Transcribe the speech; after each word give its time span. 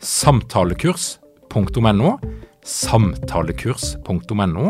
samtalekurs.no, 0.00 2.14
samtalekurs.no, 2.64 4.66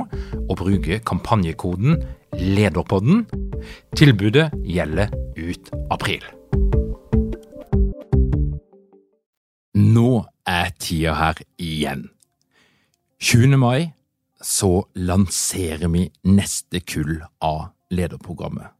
og 0.49 0.57
bruke 0.59 0.99
kampanjekoden 1.07 2.03
LEDERPODDEN. 2.35 3.27
Tilbudet 3.97 4.51
gjelder 4.67 5.15
ut 5.39 5.71
april. 5.91 6.25
Nå 9.81 10.25
er 10.47 10.75
tida 10.83 11.15
her 11.15 11.43
igjen. 11.59 12.09
20. 13.21 13.57
mai 13.61 13.93
så 14.43 14.87
lanserer 14.97 15.89
vi 15.93 16.07
neste 16.25 16.81
kull 16.81 17.21
av 17.45 17.71
lederprogrammet. 17.93 18.73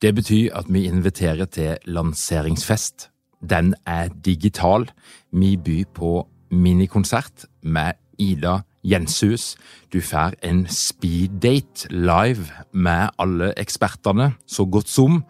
Det 0.00 0.14
betyr 0.16 0.54
at 0.56 0.68
vi 0.68 0.86
inviterer 0.88 1.46
til 1.46 1.76
lanseringsfest 1.86 3.10
den 3.50 3.74
er 3.86 4.08
digital. 4.24 4.88
Vi 5.32 5.56
byr 5.56 5.84
på 5.94 6.12
minikonsert 6.50 7.46
med 7.62 7.98
Ida 8.18 8.60
Jenshus. 8.84 9.54
Du 9.92 10.00
får 10.04 10.36
en 10.44 10.66
speeddate 10.70 11.88
live 11.90 12.50
med 12.72 13.14
alle 13.18 13.52
ekspertene, 13.60 14.34
så 14.46 14.66
godt 14.66 14.88
som. 14.88 15.22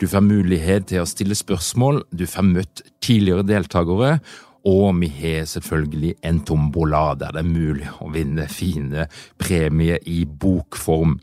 Du 0.00 0.06
får 0.10 0.26
mulighet 0.26 0.90
til 0.90 1.00
å 1.00 1.08
stille 1.08 1.36
spørsmål, 1.38 2.02
du 2.12 2.26
får 2.28 2.44
møtt 2.44 2.82
tidligere 3.00 3.46
deltakere, 3.46 4.18
og 4.66 4.98
vi 4.98 5.08
har 5.14 5.46
selvfølgelig 5.46 6.16
en 6.26 6.40
tombola 6.42 7.14
der 7.14 7.36
det 7.36 7.44
er 7.44 7.48
mulig 7.48 7.86
å 8.02 8.10
vinne 8.10 8.48
fine 8.50 9.06
premier 9.38 10.02
i 10.10 10.24
bokform. 10.26 11.20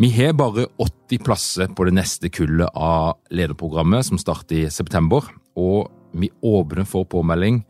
Vi 0.00 0.10
har 0.16 0.32
bare 0.32 0.64
80 0.80 1.22
plasser 1.22 1.68
på 1.76 1.86
det 1.86 1.98
neste 2.00 2.32
kullet 2.32 2.72
av 2.72 3.18
lederprogrammet, 3.30 4.08
som 4.08 4.18
starter 4.18 4.64
i 4.64 4.70
september 4.72 5.28
og 5.56 5.90
vi 6.16 6.30
åpner 6.44 6.84
for 6.88 7.04
påmelding 7.08 7.64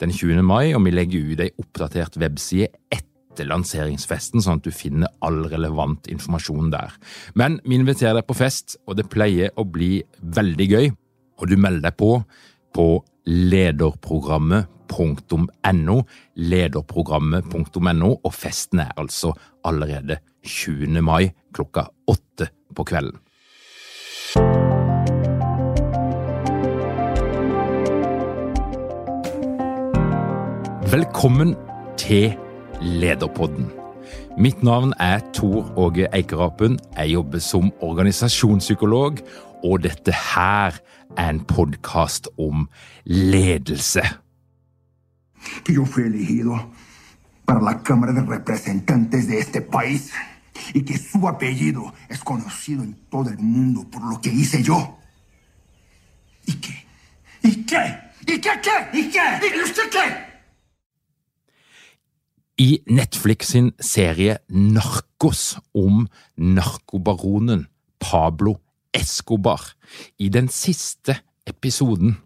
den 0.00 0.12
20. 0.12 0.42
mai, 0.46 0.74
og 0.74 0.84
vi 0.86 0.90
legger 0.94 1.32
ut 1.32 1.40
ei 1.44 1.50
oppdatert 1.60 2.16
webside 2.20 2.68
etter 2.92 3.44
lanseringsfesten, 3.48 4.40
sånn 4.42 4.58
at 4.60 4.66
du 4.66 4.72
finner 4.74 5.08
all 5.24 5.40
relevant 5.52 6.08
informasjon 6.12 6.70
der. 6.72 6.90
Men 7.36 7.60
vi 7.66 7.74
inviterer 7.78 8.14
deg 8.20 8.26
på 8.28 8.38
fest, 8.38 8.66
og 8.88 8.92
det 8.98 9.12
pleier 9.12 9.48
å 9.60 9.64
bli 9.68 9.92
veldig 10.20 10.68
gøy. 10.70 10.86
Og 11.40 11.44
du 11.48 11.56
melder 11.60 11.82
deg 11.90 11.96
på 12.00 12.10
på 12.70 13.04
lederprogrammet.no, 13.26 15.96
lederprogrammet.no, 16.38 18.10
og 18.14 18.32
festen 18.34 18.78
er 18.86 18.92
altså 19.00 19.28
allerede 19.66 20.16
20. 20.46 21.02
mai 21.02 21.32
klokka 21.54 21.88
åtte 22.08 22.48
på 22.74 22.84
kvelden. 22.86 23.18
Velkommen 30.90 31.54
til 31.96 32.34
Lederpodden. 32.82 33.70
Mitt 34.38 34.62
navn 34.62 34.92
er 34.98 35.20
Tor 35.34 35.78
Åge 35.78 36.08
Eikerapen. 36.16 36.78
Jeg 36.96 37.12
jobber 37.12 37.38
som 37.38 37.72
organisasjonspsykolog, 37.80 39.18
og 39.64 39.82
dette 39.82 40.10
her 40.12 40.80
er 41.16 41.28
en 41.30 41.44
podkast 41.44 42.28
om 42.38 42.66
ledelse. 43.04 44.02
Yo 45.68 45.84
fui 45.84 46.02
elegido 46.02 46.58
para 47.46 47.62
la 47.62 47.74
Cámara 47.84 48.12
de 48.12 48.26
Representantes 48.36 49.28
de 49.28 49.38
este 49.38 49.60
país 49.60 50.12
y 50.74 50.80
que 50.80 50.98
su 50.98 51.28
apellido 51.28 51.94
es 52.08 52.18
conocido 52.24 52.82
en 52.82 52.96
todo 53.10 53.30
el 53.30 53.38
mundo 53.38 53.86
por 53.92 54.02
lo 54.10 54.20
que 54.20 54.30
hice 54.30 54.62
yo. 54.62 54.98
¿Y 56.46 56.52
qué? 56.52 56.84
¿Y 57.42 57.64
qué? 57.64 57.98
¿Y 58.26 58.40
qué 58.40 58.50
qué? 58.62 58.98
¿Y 58.98 59.10
qué? 59.10 59.56
¿Y 59.56 59.62
usted 59.62 59.88
qué? 59.92 60.29
I 62.60 62.82
Netflix 62.86 63.54
sin 63.54 63.70
serie 63.80 64.34
Narkos 64.48 65.56
om 65.72 66.02
narkobaronen 66.36 67.62
Pablo 67.98 68.58
Escobar, 68.92 69.62
i 70.18 70.28
den 70.28 70.50
siste 70.52 71.14
episoden 71.48 72.18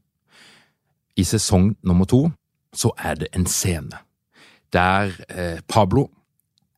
i 1.15 1.23
sesong 1.23 1.77
nummer 1.87 2.09
to, 2.11 2.33
så 2.75 2.91
er 2.99 3.21
det 3.21 3.29
en 3.31 3.47
scene 3.47 4.01
der 4.75 5.13
eh, 5.29 5.61
Pablo 5.71 6.09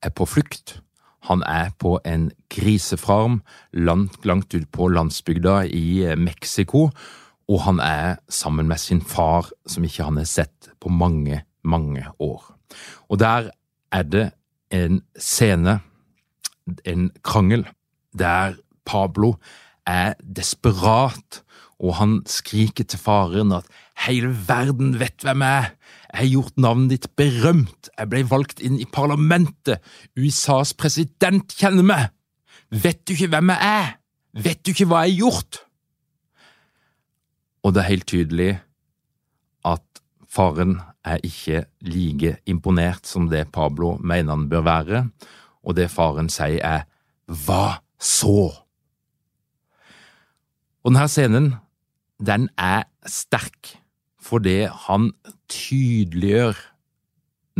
er 0.04 0.12
på 0.12 0.26
flukt. 0.28 0.82
Han 1.24 1.40
er 1.48 1.70
på 1.80 1.94
en 2.04 2.28
grisefarm 2.52 3.40
langt, 3.72 4.20
langt 4.28 4.52
ut 4.52 4.68
på 4.68 4.90
landsbygda 4.92 5.62
i 5.64 6.04
eh, 6.04 6.18
Mexico, 6.18 6.90
og 7.48 7.64
han 7.64 7.80
er 7.80 8.20
sammen 8.28 8.68
med 8.68 8.84
sin 8.84 9.00
far, 9.00 9.48
som 9.64 9.88
ikke 9.88 10.04
han 10.04 10.20
har 10.20 10.28
sett 10.28 10.74
på 10.76 10.92
mange, 10.92 11.40
mange 11.64 12.04
år. 12.20 12.55
Og 13.08 13.20
der 13.22 13.50
er 13.92 14.06
det 14.06 14.30
en 14.74 15.02
scene, 15.18 15.80
en 16.84 17.10
krangel, 17.22 17.66
der 18.16 18.56
Pablo 18.86 19.34
er 19.86 20.14
desperat, 20.20 21.42
og 21.78 21.98
han 22.00 22.20
skriker 22.26 22.86
til 22.88 22.98
faren 22.98 23.52
at 23.52 23.66
hele 24.06 24.32
verden 24.48 24.96
vet 25.00 25.24
hvem 25.24 25.44
jeg 25.44 25.58
er, 25.58 25.70
jeg 26.06 26.22
har 26.22 26.30
gjort 26.32 26.58
navnet 26.64 26.92
ditt 26.94 27.08
berømt, 27.18 27.90
jeg 27.92 28.08
ble 28.08 28.22
valgt 28.30 28.62
inn 28.64 28.78
i 28.80 28.88
parlamentet, 28.88 29.82
USAs 30.16 30.72
president 30.78 31.52
kjenner 31.52 31.84
meg, 31.84 32.08
vet 32.70 33.02
du 33.04 33.12
ikke 33.12 33.30
hvem 33.34 33.52
jeg 33.52 33.72
er, 33.82 33.90
vet 34.46 34.62
du 34.64 34.72
ikke 34.72 34.88
hva 34.88 35.04
jeg 35.04 35.18
har 35.18 35.26
gjort? 35.26 35.60
Og 37.66 37.74
det 37.74 37.82
er 37.82 37.90
helt 37.90 38.08
tydelig 38.08 38.50
at 39.66 40.02
faren 40.30 40.78
er 41.06 41.22
ikke 41.26 41.64
like 41.86 42.36
imponert 42.50 43.06
som 43.06 43.30
det 43.30 43.46
Pablo 43.54 43.96
mener 44.02 44.34
han 44.34 44.48
bør 44.50 44.66
være, 44.66 45.02
og 45.62 45.76
det 45.78 45.90
faren 45.92 46.30
sier 46.32 46.62
er 46.64 46.86
hva 47.26 47.78
så? 47.98 48.50
Og 50.86 50.92
denne 50.94 51.08
scenen, 51.10 51.50
den 52.22 52.48
er 52.58 52.86
sterk 53.06 53.76
fordi 54.26 54.64
han 54.66 55.12
tydeliggjør 55.52 56.58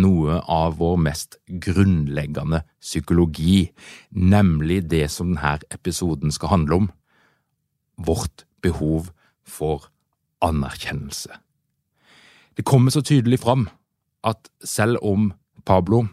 noe 0.03 0.41
av 0.51 0.77
vår 0.81 0.97
mest 0.99 1.39
grunnleggende 1.47 2.65
psykologi, 2.83 3.71
nemlig 4.11 4.83
det 4.91 5.07
som 5.15 5.37
denne 5.37 5.63
episoden 5.73 6.35
skal 6.35 6.53
handle 6.57 6.81
om, 6.83 6.89
vårt 7.97 8.45
behov 8.67 9.13
for 9.47 9.89
anerkjennelse. 10.45 11.46
Det 12.57 12.65
kommer 12.65 12.91
så 12.91 13.03
tydelig 13.05 13.43
fram 13.43 13.67
at 14.25 14.49
selv 14.65 15.03
om 15.05 15.31
Pablo, 15.67 16.07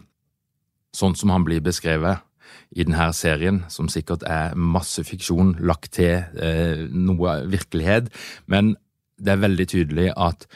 sånn 0.94 1.16
som 1.16 1.32
han 1.32 1.44
blir 1.46 1.64
beskrevet 1.64 2.22
i 2.74 2.84
denne 2.84 3.08
serien, 3.16 3.62
som 3.72 3.88
sikkert 3.88 4.26
er 4.28 4.54
masse 4.54 5.02
fiksjon 5.06 5.54
lagt 5.64 5.94
til 5.96 6.20
eh, 6.36 6.84
noe 6.90 7.40
virkelighet, 7.50 8.10
men 8.46 8.74
det 9.16 9.34
er 9.34 9.44
veldig 9.44 9.66
tydelig 9.70 10.08
at 10.20 10.46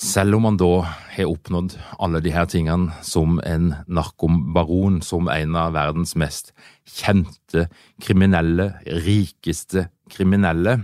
selv 0.00 0.38
om 0.38 0.46
han 0.48 0.56
da 0.56 0.70
har 1.14 1.28
oppnådd 1.28 1.74
alle 2.00 2.22
her 2.32 2.46
tingene 2.48 2.94
som 3.04 3.36
en 3.44 3.74
narkobaron, 3.86 5.02
som 5.04 5.28
en 5.28 5.56
av 5.60 5.74
verdens 5.76 6.16
mest 6.16 6.54
kjente 6.88 7.66
kriminelle, 8.00 8.72
rikeste 9.04 9.90
kriminelle, 10.10 10.78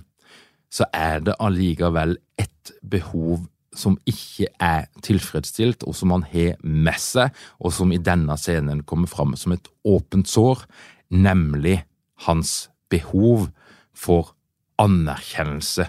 så 0.69 0.85
er 0.93 1.25
det 1.25 1.39
allikevel 1.41 2.19
et 2.37 2.75
behov 2.85 3.47
som 3.76 3.99
ikke 4.08 4.49
er 4.62 4.87
tilfredsstilt, 5.05 5.84
og 5.84 5.96
som 5.96 6.14
han 6.14 6.25
har 6.32 6.56
med 6.62 6.99
seg, 7.00 7.34
og 7.61 7.75
som 7.76 7.93
i 7.93 8.00
denne 8.02 8.37
scenen 8.40 8.82
kommer 8.88 9.11
fram 9.11 9.37
som 9.38 9.55
et 9.55 9.69
åpent 9.87 10.28
sår, 10.28 10.64
nemlig 11.12 11.82
hans 12.26 12.70
behov 12.90 13.50
for 13.96 14.34
anerkjennelse 14.81 15.88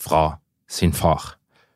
fra 0.00 0.24
sin 0.68 0.92
far. 0.96 1.34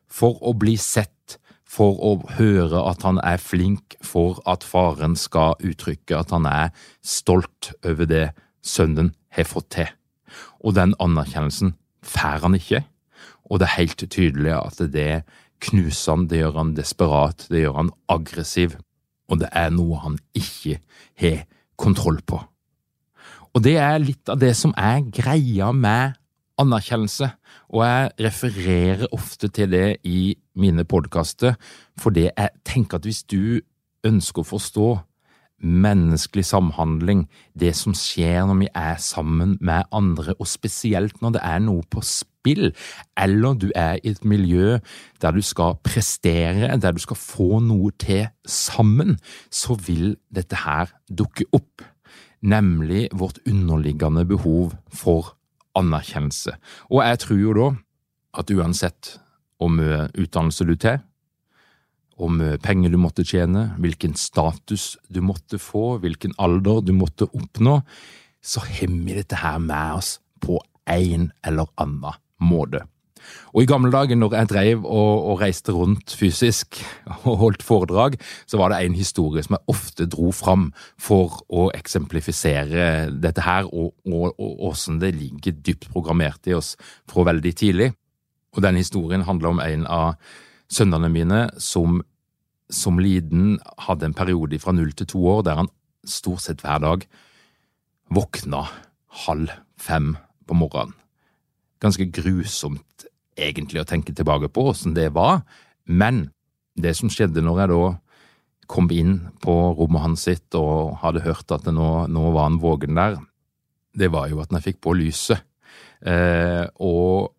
For 0.09 0.39
å 0.41 0.55
bli 0.57 0.75
sett, 0.79 1.37
for 1.69 1.99
å 2.01 2.15
høre 2.39 2.81
at 2.89 3.03
han 3.05 3.19
er 3.21 3.37
flink, 3.41 3.95
for 4.01 4.41
at 4.49 4.65
faren 4.65 5.15
skal 5.19 5.57
uttrykke 5.61 6.17
at 6.17 6.33
han 6.33 6.47
er 6.49 6.71
stolt 7.05 7.71
over 7.85 8.09
det 8.09 8.29
sønnen 8.65 9.13
har 9.37 9.45
fått 9.45 9.69
til. 9.77 9.91
Og 10.65 10.73
den 10.77 10.95
anerkjennelsen 11.01 11.75
får 12.05 12.41
han 12.45 12.57
ikke, 12.57 12.81
og 13.49 13.59
det 13.59 13.67
er 13.67 13.77
helt 13.79 14.03
tydelig 14.11 14.53
at 14.55 14.81
det 14.93 15.23
knuser 15.65 16.15
han, 16.15 16.27
det 16.29 16.43
gjør 16.43 16.59
han 16.61 16.75
desperat, 16.77 17.47
det 17.49 17.65
gjør 17.65 17.79
han 17.81 17.91
aggressiv, 18.11 18.77
og 19.29 19.41
det 19.41 19.49
er 19.51 19.73
noe 19.73 19.99
han 20.03 20.17
ikke 20.37 20.79
har 21.19 21.43
kontroll 21.79 22.21
på. 22.25 22.39
Og 23.55 23.63
det 23.65 23.75
er 23.81 23.97
litt 24.01 24.29
av 24.29 24.39
det 24.41 24.53
som 24.57 24.73
er 24.77 25.01
greia 25.09 25.71
med 25.73 26.15
anerkjennelse, 26.59 27.31
og 27.73 27.83
jeg 27.85 28.09
refererer 28.25 29.05
ofte 29.15 29.49
til 29.53 29.71
det 29.71 29.99
i 30.07 30.35
mine 30.59 30.85
podkaster, 30.85 31.55
fordi 31.99 32.27
jeg 32.29 32.49
tenker 32.67 32.99
at 32.99 33.07
hvis 33.07 33.23
du 33.23 33.61
ønsker 34.05 34.43
å 34.43 34.51
forstå 34.53 34.89
menneskelig 35.59 36.45
samhandling, 36.47 37.25
det 37.59 37.73
som 37.75 37.95
skjer 37.97 38.45
når 38.47 38.61
vi 38.61 38.69
er 38.75 38.99
sammen 39.03 39.57
med 39.59 39.87
andre, 39.91 40.35
og 40.39 40.47
spesielt 40.47 41.19
når 41.23 41.35
det 41.35 41.43
er 41.43 41.63
noe 41.63 41.83
på 41.89 42.03
spill, 42.05 42.28
eller 42.45 43.53
du 43.59 43.69
er 43.75 43.99
i 43.99 44.09
et 44.09 44.25
miljø 44.25 44.79
der 45.21 45.31
du 45.31 45.41
skal 45.41 45.77
prestere, 45.83 46.77
der 46.77 46.91
du 46.91 46.99
skal 46.99 47.15
få 47.15 47.59
noe 47.59 47.91
til 47.99 48.27
sammen, 48.45 49.17
så 49.51 49.75
vil 49.75 50.17
dette 50.33 50.55
her 50.55 50.89
dukke 51.09 51.45
opp, 51.51 51.83
nemlig 52.41 53.09
vårt 53.13 53.39
underliggende 53.45 54.25
behov 54.25 54.73
for 54.87 55.35
anerkjennelse. 55.75 56.55
Og 56.89 57.03
jeg 57.03 57.19
tror 57.19 57.37
jo 57.37 57.53
da 57.53 57.69
at 58.39 58.51
uansett 58.51 59.19
hvor 59.59 59.69
mye 59.69 60.07
utdannelse 60.15 60.65
du 60.65 60.75
tar, 60.79 61.01
hvor 62.15 62.31
mye 62.31 62.57
penger 62.59 62.91
du 62.91 62.97
måtte 62.99 63.23
tjene, 63.23 63.75
hvilken 63.79 64.15
status 64.15 64.97
du 65.07 65.21
måtte 65.21 65.59
få, 65.59 65.99
hvilken 65.99 66.33
alder 66.39 66.81
du 66.83 66.93
måtte 66.95 67.27
oppnå, 67.27 67.81
så 68.41 68.63
har 68.63 68.87
vi 68.87 69.15
dette 69.15 69.39
her 69.39 69.59
med 69.59 69.99
oss 69.99 70.19
på 70.39 70.59
en 70.87 71.31
eller 71.45 71.67
annen 71.77 72.19
måte. 72.39 72.85
Og 73.53 73.63
I 73.63 73.69
gamle 73.69 73.91
dager, 73.91 74.17
når 74.17 74.33
jeg 74.35 74.49
drev 74.49 74.85
og, 74.85 75.13
og, 75.29 75.41
reiste 75.41 75.73
rundt 75.75 76.13
fysisk 76.15 76.79
og 77.27 77.37
holdt 77.43 77.63
foredrag, 77.65 78.17
så 78.47 78.57
var 78.57 78.71
det 78.71 78.81
en 78.85 78.97
historie 78.97 79.43
som 79.45 79.57
jeg 79.57 79.73
ofte 79.73 80.07
dro 80.09 80.31
fram 80.35 80.69
for 81.01 81.41
å 81.49 81.69
eksemplifisere 81.75 83.09
dette 83.11 83.45
her, 83.45 83.69
og 83.69 83.93
åssen 84.69 85.01
det 85.03 85.13
ligger 85.17 85.57
dypt 85.57 85.89
programmert 85.93 86.49
i 86.49 86.55
oss 86.57 86.75
fra 87.09 87.27
veldig 87.29 87.55
tidlig. 87.55 87.91
Og 88.55 88.63
den 88.65 88.79
historien 88.79 89.27
handler 89.27 89.53
om 89.53 89.61
en 89.63 89.85
av 89.89 90.15
sønnene 90.69 91.11
mine 91.11 91.47
som 91.61 92.01
som 92.69 92.99
liten 93.01 93.57
hadde 93.87 94.05
en 94.05 94.13
periode 94.13 94.59
fra 94.61 94.75
null 94.77 94.91
til 94.93 95.09
to 95.09 95.23
år 95.31 95.41
der 95.47 95.57
han 95.63 95.71
stort 96.05 96.45
sett 96.45 96.61
hver 96.61 96.77
dag 96.83 97.05
våkna 98.13 98.61
halv 99.25 99.57
fem 99.73 100.15
på 100.45 100.57
morgenen. 100.57 100.98
Ganske 101.79 102.09
grusomt 102.11 103.07
egentlig 103.39 103.81
å 103.81 103.87
tenke 103.87 104.13
tilbake 104.15 104.49
på 104.51 104.67
åssen 104.71 104.95
det 104.97 105.09
var, 105.15 105.41
men 105.85 106.27
det 106.79 106.95
som 106.97 107.11
skjedde 107.11 107.43
når 107.43 107.61
jeg 107.63 107.71
da 107.71 107.83
kom 108.69 108.89
inn 108.93 109.15
på 109.41 109.53
rommet 109.77 110.03
hans 110.03 110.27
sitt 110.27 110.55
og 110.57 110.99
hadde 111.01 111.23
hørt 111.25 111.51
at 111.55 111.65
nå, 111.73 111.89
nå, 112.11 112.25
var 112.35 112.49
han 112.49 112.59
vågen 112.61 112.99
der, 112.99 113.17
det 113.97 114.11
var 114.13 114.29
jo 114.29 114.43
at 114.43 114.51
når 114.51 114.61
jeg 114.61 114.73
fikk 114.73 114.81
på 114.85 114.93
lyset, 114.99 115.41
eh, 116.05 116.67
og 116.77 117.33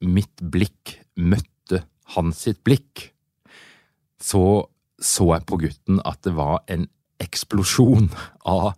mitt 0.00 0.42
blikk 0.42 0.96
møtte 1.20 1.84
hans 2.16 2.42
sitt 2.48 2.64
blikk, 2.66 3.10
så 4.20 4.66
så 5.00 5.30
jeg 5.32 5.46
på 5.48 5.56
gutten 5.62 6.00
at 6.04 6.20
det 6.26 6.34
var 6.36 6.60
en 6.68 6.84
eksplosjon 7.20 8.10
av 8.48 8.74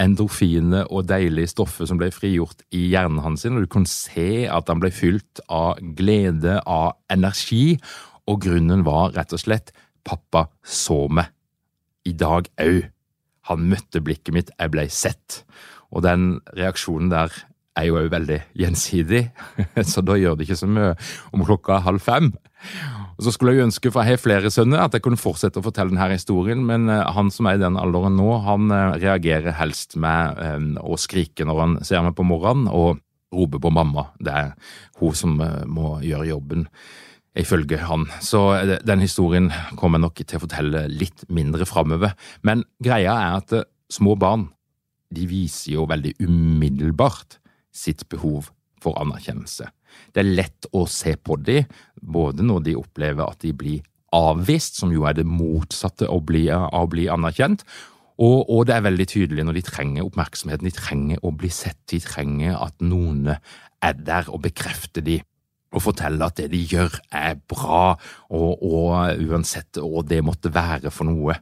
endorfiner 0.00 0.88
og 0.88 1.08
deilige 1.10 1.50
stoffer 1.52 1.88
som 1.88 1.98
ble 2.00 2.08
frigjort 2.14 2.64
i 2.72 2.86
hjernen 2.92 3.20
hans, 3.24 3.44
og 3.48 3.60
du 3.60 3.68
kunne 3.70 3.90
se 3.90 4.46
at 4.48 4.70
han 4.72 4.80
ble 4.82 4.92
fylt 4.94 5.42
av 5.52 5.80
glede, 5.98 6.58
av 6.64 6.96
energi, 7.12 7.76
og 8.30 8.42
grunnen 8.44 8.86
var 8.86 9.12
rett 9.16 9.34
og 9.34 9.42
slett 9.42 9.72
pappa 10.06 10.46
så 10.64 11.04
meg. 11.12 11.30
I 12.08 12.14
dag 12.18 12.48
au. 12.62 12.82
Han 13.50 13.66
møtte 13.70 14.02
blikket 14.02 14.34
mitt, 14.34 14.50
jeg 14.58 14.70
ble 14.74 14.86
sett. 14.90 15.42
Og 15.92 16.04
den 16.06 16.36
reaksjonen 16.56 17.10
der 17.12 17.34
er 17.78 17.88
jo 17.88 17.98
òg 18.00 18.10
veldig 18.12 18.38
gjensidig, 18.58 19.26
så 19.92 20.04
da 20.04 20.16
gjør 20.18 20.36
det 20.36 20.46
ikke 20.46 20.60
så 20.60 20.68
mye 20.70 20.94
om 21.32 21.44
klokka 21.46 21.78
er 21.78 21.86
halv 21.86 22.04
fem. 22.04 22.32
Og 23.22 23.26
Så 23.28 23.36
skulle 23.36 23.52
jeg 23.54 23.62
ønske, 23.68 23.90
for 23.94 24.02
jeg 24.02 24.16
har 24.16 24.18
flere 24.18 24.50
sønner, 24.50 24.80
at 24.82 24.96
jeg 24.96 25.04
kunne 25.04 25.20
fortsette 25.20 25.60
å 25.60 25.62
fortelle 25.62 25.92
denne 25.92 26.08
historien, 26.10 26.64
men 26.66 26.88
eh, 26.90 27.04
han 27.14 27.28
som 27.30 27.46
er 27.46 27.54
i 27.54 27.60
den 27.62 27.76
alderen 27.78 28.16
nå, 28.18 28.24
han 28.42 28.72
eh, 28.74 28.96
reagerer 28.98 29.54
helst 29.60 29.94
med 29.94 30.40
eh, 30.42 30.64
å 30.82 30.98
skrike 30.98 31.46
når 31.46 31.60
han 31.60 31.76
ser 31.86 32.02
meg 32.02 32.16
på 32.18 32.26
morgenen, 32.26 32.66
og 32.66 32.98
rope 33.30 33.60
på 33.62 33.70
mamma. 33.70 34.08
Det 34.18 34.34
er 34.34 34.50
hun 34.98 35.14
som 35.14 35.38
må 35.38 35.92
gjøre 36.02 36.32
jobben 36.32 36.66
ifølge 37.38 37.78
han. 37.86 38.08
Så 38.18 38.42
den 38.82 39.04
historien 39.06 39.46
kommer 39.78 40.00
jeg 40.00 40.06
nok 40.08 40.24
til 40.24 40.40
å 40.40 40.42
fortelle 40.42 40.82
litt 40.90 41.22
mindre 41.30 41.68
framover. 41.70 42.16
Men 42.42 42.66
greia 42.82 43.14
er 43.14 43.38
at 43.38 43.54
små 43.86 44.18
barn 44.18 44.48
de 45.14 45.30
viser 45.30 45.78
jo 45.78 45.86
veldig 45.88 46.16
umiddelbart 46.26 47.38
sitt 47.70 48.02
behov 48.10 48.50
for 48.82 48.98
anerkjennelse. 49.00 49.70
Det 50.12 50.22
er 50.22 50.34
lett 50.40 50.68
å 50.72 50.84
se 50.90 51.16
på 51.16 51.38
dem, 51.40 51.70
både 52.02 52.44
når 52.46 52.68
de 52.68 52.76
opplever 52.80 53.24
at 53.24 53.40
de 53.44 53.54
blir 53.56 53.80
avvist, 54.12 54.76
som 54.80 54.92
jo 54.92 55.06
er 55.08 55.16
det 55.16 55.26
motsatte 55.28 56.08
av 56.08 56.20
å 56.20 56.24
bli, 56.28 56.46
å 56.52 56.84
bli 56.90 57.08
anerkjent, 57.12 57.64
og, 58.22 58.44
og, 58.44 58.66
det 58.68 58.74
er 58.76 58.84
veldig 58.84 59.06
tydelig 59.08 59.44
når 59.48 59.56
de 59.56 59.64
trenger 59.66 60.06
oppmerksomheten, 60.06 60.68
de 60.68 60.76
trenger 60.76 61.22
å 61.24 61.32
bli 61.34 61.48
sett, 61.50 61.80
de 61.90 61.98
trenger 62.04 62.58
at 62.60 62.76
noen 62.84 63.32
er 63.32 63.94
der 63.98 64.28
og 64.30 64.44
bekrefter 64.44 65.02
de 65.02 65.16
og 65.72 65.80
forteller 65.86 66.28
at 66.28 66.36
det 66.36 66.50
de 66.52 66.60
gjør 66.68 66.98
er 67.16 67.38
bra, 67.48 67.94
og, 68.28 68.50
og 68.60 69.22
uansett 69.24 69.80
hva 69.80 70.02
det 70.04 70.20
måtte 70.24 70.52
være 70.52 70.92
for 70.92 71.08
noe. 71.08 71.38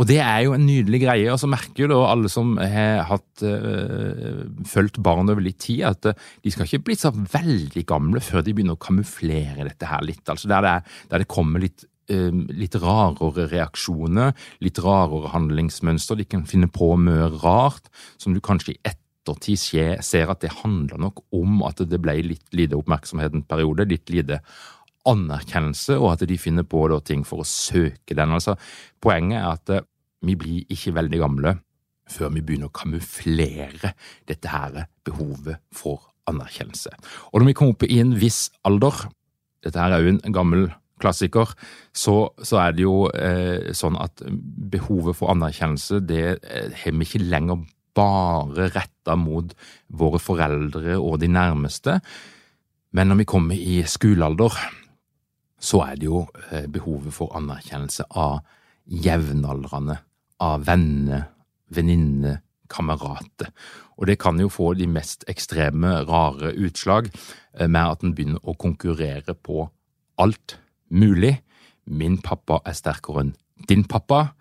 Og 0.00 0.08
det 0.08 0.18
er 0.24 0.40
jo 0.46 0.54
en 0.56 0.64
nydelig 0.66 1.02
greie. 1.04 1.28
Og 1.32 1.40
så 1.40 1.50
merker 1.50 1.84
jo 1.84 1.90
da 1.92 2.00
alle 2.08 2.30
som 2.32 2.54
har 2.60 3.04
hatt 3.10 3.44
øh, 3.46 4.44
fulgt 4.68 5.00
barn 5.04 5.30
over 5.32 5.44
litt 5.44 5.60
tid, 5.66 5.84
at 5.90 6.12
øh, 6.12 6.28
de 6.44 6.52
skal 6.52 6.68
ikke 6.68 6.84
bli 6.88 6.98
så 6.98 7.12
veldig 7.12 7.84
gamle 7.88 8.22
før 8.24 8.44
de 8.44 8.54
begynner 8.56 8.78
å 8.78 8.82
kamuflere 8.82 9.68
dette 9.68 9.88
her 9.88 10.04
litt. 10.06 10.24
Altså 10.32 10.50
der 10.52 10.64
det, 10.66 10.76
der 11.12 11.24
det 11.24 11.30
kommer 11.32 11.62
litt 11.62 11.86
øh, 12.12 12.32
litt 12.56 12.78
rarere 12.80 13.48
reaksjoner, 13.52 14.34
litt 14.64 14.80
rarere 14.82 15.34
handlingsmønster. 15.34 16.20
De 16.20 16.28
kan 16.28 16.48
finne 16.48 16.70
på 16.72 16.94
mye 17.00 17.30
rart 17.42 17.92
som 18.16 18.34
du 18.34 18.42
kanskje 18.44 18.76
i 18.76 18.82
ettertid 18.82 19.60
ser 20.02 20.30
at 20.32 20.40
det 20.42 20.56
handler 20.64 20.98
nok 20.98 21.20
om 21.36 21.60
at 21.68 21.84
det 21.86 22.00
ble 22.02 22.16
litt 22.26 22.48
lite 22.56 22.74
oppmerksomhet 22.74 23.36
en 23.36 23.44
periode, 23.46 23.86
litt 23.86 24.10
lite 24.10 24.40
anerkjennelse, 25.08 25.96
og 25.98 26.12
at 26.14 26.26
de 26.28 26.38
finner 26.38 26.66
på 26.68 26.84
da, 26.90 27.00
ting 27.02 27.24
for 27.26 27.42
å 27.42 27.48
søke 27.48 28.16
den. 28.18 28.34
Altså, 28.36 28.56
poenget 29.02 29.40
er 29.40 29.48
at 29.50 29.74
uh, 29.82 29.86
vi 30.22 30.36
blir 30.38 30.72
ikke 30.72 30.94
veldig 30.98 31.22
gamle 31.22 31.56
før 32.12 32.32
vi 32.34 32.42
begynner 32.44 32.68
å 32.68 32.76
kamuflere 32.76 33.92
dette 34.28 34.50
her 34.50 34.84
behovet 35.06 35.62
for 35.74 36.10
anerkjennelse. 36.30 36.92
Og 37.32 37.40
når 37.40 37.50
vi 37.50 37.56
kommer 37.58 37.76
opp 37.76 37.86
i 37.86 37.98
en 38.02 38.14
viss 38.18 38.46
alder, 38.68 39.06
dette 39.64 39.80
her 39.80 39.94
er 39.94 40.04
jo 40.04 40.14
en 40.14 40.34
gammel 40.34 40.66
klassiker, 41.02 41.54
så, 41.94 42.16
så 42.42 42.60
er 42.62 42.76
det 42.76 42.84
jo 42.84 43.06
eh, 43.10 43.72
sånn 43.74 43.96
at 44.00 44.22
behovet 44.72 45.18
for 45.18 45.32
anerkjennelse 45.32 46.02
det 46.06 46.24
eh, 46.36 46.74
har 46.82 46.94
vi 46.94 47.08
ikke 47.08 47.24
lenger 47.24 47.64
bare 47.96 48.70
retta 48.72 49.16
mot 49.18 49.50
våre 49.92 50.20
foreldre 50.22 50.96
og 50.98 51.18
de 51.22 51.28
nærmeste. 51.32 51.98
Men 52.96 53.10
når 53.10 53.22
vi 53.22 53.28
kommer 53.28 53.58
i 53.58 53.82
skolealder, 53.88 54.56
så 55.62 55.82
er 55.86 55.98
det 56.00 56.08
jo 56.08 56.24
eh, 56.50 56.66
behovet 56.70 57.14
for 57.14 57.34
anerkjennelse 57.38 58.08
av 58.18 58.40
jevnaldrende, 58.90 60.00
av 60.42 60.66
venner, 60.66 61.28
venninner, 61.70 62.40
kamerater. 62.72 63.52
Og 64.00 64.08
det 64.08 64.18
kan 64.22 64.40
jo 64.40 64.50
få 64.50 64.72
de 64.78 64.88
mest 64.90 65.26
ekstreme, 65.30 66.00
rare 66.08 66.54
utslag 66.58 67.10
eh, 67.12 67.68
med 67.68 67.82
at 67.82 68.02
en 68.02 68.14
begynner 68.16 68.42
å 68.42 68.56
konkurrere 68.58 69.36
på 69.38 69.68
alt 70.22 70.56
mulig. 70.90 71.36
Min 71.86 72.18
pappa 72.22 72.60
er 72.66 72.76
sterkere 72.78 73.26
enn 73.26 73.34
din 73.68 73.84
pappa. 73.86 74.32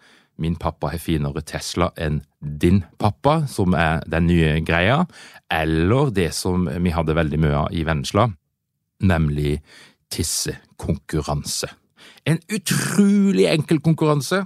Min 0.41 0.55
pappa 0.57 0.89
har 0.93 1.01
finere 1.01 1.43
Tesla 1.45 1.91
enn 2.01 2.21
din 2.39 2.81
pappa, 2.97 3.43
som 3.47 3.75
er 3.77 4.01
den 4.09 4.25
nye 4.29 4.55
greia. 4.65 5.03
Eller 5.53 6.09
det 6.15 6.31
som 6.33 6.65
vi 6.65 6.93
hadde 6.95 7.17
veldig 7.17 7.41
mye 7.43 7.59
av 7.65 7.75
i 7.77 7.83
Vennesla, 7.85 8.31
nemlig 9.05 9.59
tissekonkurranse. 10.11 11.69
En 12.27 12.39
utrolig 12.51 13.47
enkel 13.49 13.81
konkurranse 13.83 14.43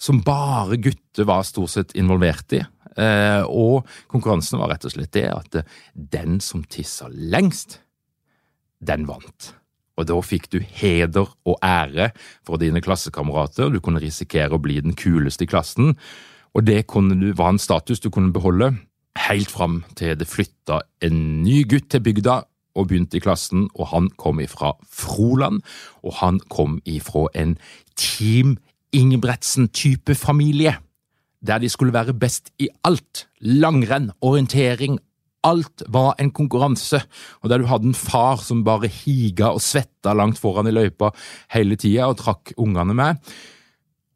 som 0.00 0.22
bare 0.24 0.78
gutter 0.80 1.28
var 1.28 1.44
stort 1.44 1.74
sett 1.74 1.94
involvert 1.98 2.56
i. 2.56 2.62
Eh, 2.96 3.42
og 3.44 3.86
konkurransen 4.10 4.60
var 4.60 4.72
rett 4.72 4.86
og 4.88 4.94
slett 4.94 5.12
det 5.14 5.28
at 5.28 5.60
den 5.94 6.40
som 6.44 6.64
tissa 6.64 7.10
lengst, 7.12 7.80
den 8.80 9.04
vant. 9.08 9.52
Og 10.00 10.08
da 10.08 10.16
fikk 10.24 10.48
du 10.54 10.60
heder 10.64 11.28
og 11.44 11.58
ære 11.60 12.10
for 12.46 12.60
dine 12.60 12.80
klassekamerater, 12.80 13.68
du 13.68 13.80
kunne 13.84 14.00
risikere 14.00 14.56
å 14.56 14.62
bli 14.62 14.78
den 14.80 14.96
kuleste 14.96 15.44
i 15.44 15.50
klassen, 15.50 15.92
og 16.56 16.64
det 16.66 16.86
du, 16.88 17.32
var 17.36 17.52
en 17.52 17.62
status 17.62 18.00
du 18.00 18.08
kunne 18.10 18.32
beholde 18.32 18.72
helt 19.28 19.50
fram 19.52 19.82
til 19.98 20.16
det 20.18 20.26
flytta 20.26 20.80
en 21.04 21.42
ny 21.44 21.62
gutt 21.68 21.90
til 21.92 22.02
bygda 22.02 22.40
og 22.74 22.88
begynte 22.90 23.18
i 23.18 23.22
klassen, 23.24 23.68
og 23.74 23.90
han 23.92 24.08
kom 24.20 24.40
ifra 24.42 24.74
Froland, 24.86 25.62
og 26.02 26.18
han 26.20 26.40
kom 26.52 26.78
ifra 26.88 27.26
en 27.34 27.56
Team 27.96 28.56
Ingebretsen-type 28.92 30.14
familie, 30.18 30.76
der 31.46 31.58
de 31.62 31.68
skulle 31.70 31.94
være 31.94 32.14
best 32.14 32.50
i 32.58 32.68
alt. 32.84 33.26
Langrenn, 33.40 34.10
orientering, 34.20 34.98
alt 35.46 35.84
var 35.88 36.18
en 36.20 36.32
konkurranse, 36.36 37.00
og 37.40 37.50
der 37.50 37.62
du 37.62 37.68
hadde 37.70 37.88
en 37.90 37.96
far 37.96 38.42
som 38.44 38.64
bare 38.66 38.90
higa 38.90 39.54
og 39.54 39.62
svetta 39.64 40.12
langt 40.16 40.40
foran 40.40 40.68
i 40.68 40.74
løypa 40.74 41.14
hele 41.54 41.78
tida 41.80 42.10
og 42.10 42.18
trakk 42.20 42.52
ungene 42.60 42.96
med. 42.96 43.22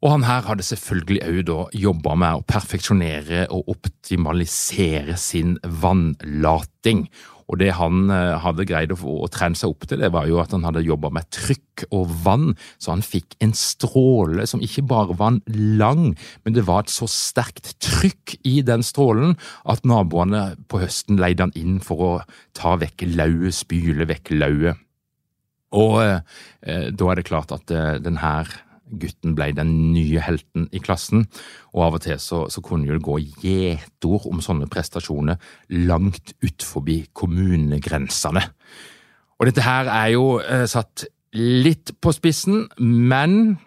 Og 0.05 0.11
han 0.11 0.25
her 0.27 0.43
hadde 0.45 0.65
selvfølgelig 0.65 1.21
òg 1.25 1.39
da 1.47 1.61
jobba 1.81 2.13
med 2.19 2.37
å 2.37 2.45
perfeksjonere 2.45 3.47
og 3.53 3.71
optimalisere 3.73 5.15
sin 5.17 5.55
vannlating. 5.65 7.07
Og 7.51 7.59
det 7.61 7.71
han 7.77 8.09
eh, 8.13 8.35
hadde 8.41 8.65
greid 8.67 8.93
å, 8.95 8.97
å 8.97 9.29
trene 9.31 9.57
seg 9.57 9.73
opp 9.73 9.85
til, 9.85 10.01
det 10.01 10.11
var 10.13 10.29
jo 10.29 10.39
at 10.41 10.53
han 10.55 10.65
hadde 10.65 10.85
jobba 10.85 11.11
med 11.13 11.29
trykk 11.35 11.85
og 11.93 12.13
vann, 12.25 12.53
så 12.81 12.95
han 12.95 13.03
fikk 13.05 13.35
en 13.43 13.53
stråle 13.57 14.47
som 14.49 14.63
ikke 14.65 14.85
bare 14.89 15.17
var 15.19 15.37
lang, 15.51 16.15
men 16.45 16.55
det 16.55 16.65
var 16.67 16.85
et 16.85 16.93
så 16.93 17.07
sterkt 17.11 17.75
trykk 17.83 18.37
i 18.47 18.57
den 18.65 18.85
strålen 18.85 19.35
at 19.69 19.85
naboene 19.85 20.55
på 20.71 20.81
høsten 20.81 21.21
leide 21.21 21.47
han 21.47 21.55
inn 21.59 21.77
for 21.83 22.01
å 22.01 22.11
ta 22.57 22.75
vekk 22.81 23.07
lauet, 23.13 23.53
spyle 23.55 24.07
vekk 24.09 24.33
lauet. 24.39 24.81
Og 25.75 25.99
eh, 26.01 26.89
da 26.95 27.11
er 27.11 27.19
det 27.19 27.27
klart 27.27 27.53
at 27.53 27.71
eh, 27.73 27.97
den 28.03 28.21
her 28.21 28.49
gutten 28.85 29.35
ble 29.37 29.49
den 29.57 29.71
nye 29.93 30.21
helten 30.23 30.67
i 30.75 30.81
klassen, 30.83 31.25
og 31.73 31.87
av 31.87 31.97
og 31.97 32.05
til 32.05 32.19
så, 32.21 32.45
så 32.51 32.63
kunne 32.65 32.89
det 32.89 33.03
gå 33.05 33.17
gjetord 33.43 34.29
om 34.29 34.43
sånne 34.43 34.69
prestasjoner 34.71 35.41
langt 35.87 36.35
ut 36.45 36.65
forbi 36.65 37.01
kommunegrensene. 37.13 38.45
Og 39.39 39.49
dette 39.49 39.65
her 39.65 39.89
er 39.91 40.13
jo 40.13 40.27
eh, 40.39 40.67
satt 40.69 41.07
litt 41.35 41.91
på 41.99 42.13
spissen, 42.15 42.67
men 42.79 43.57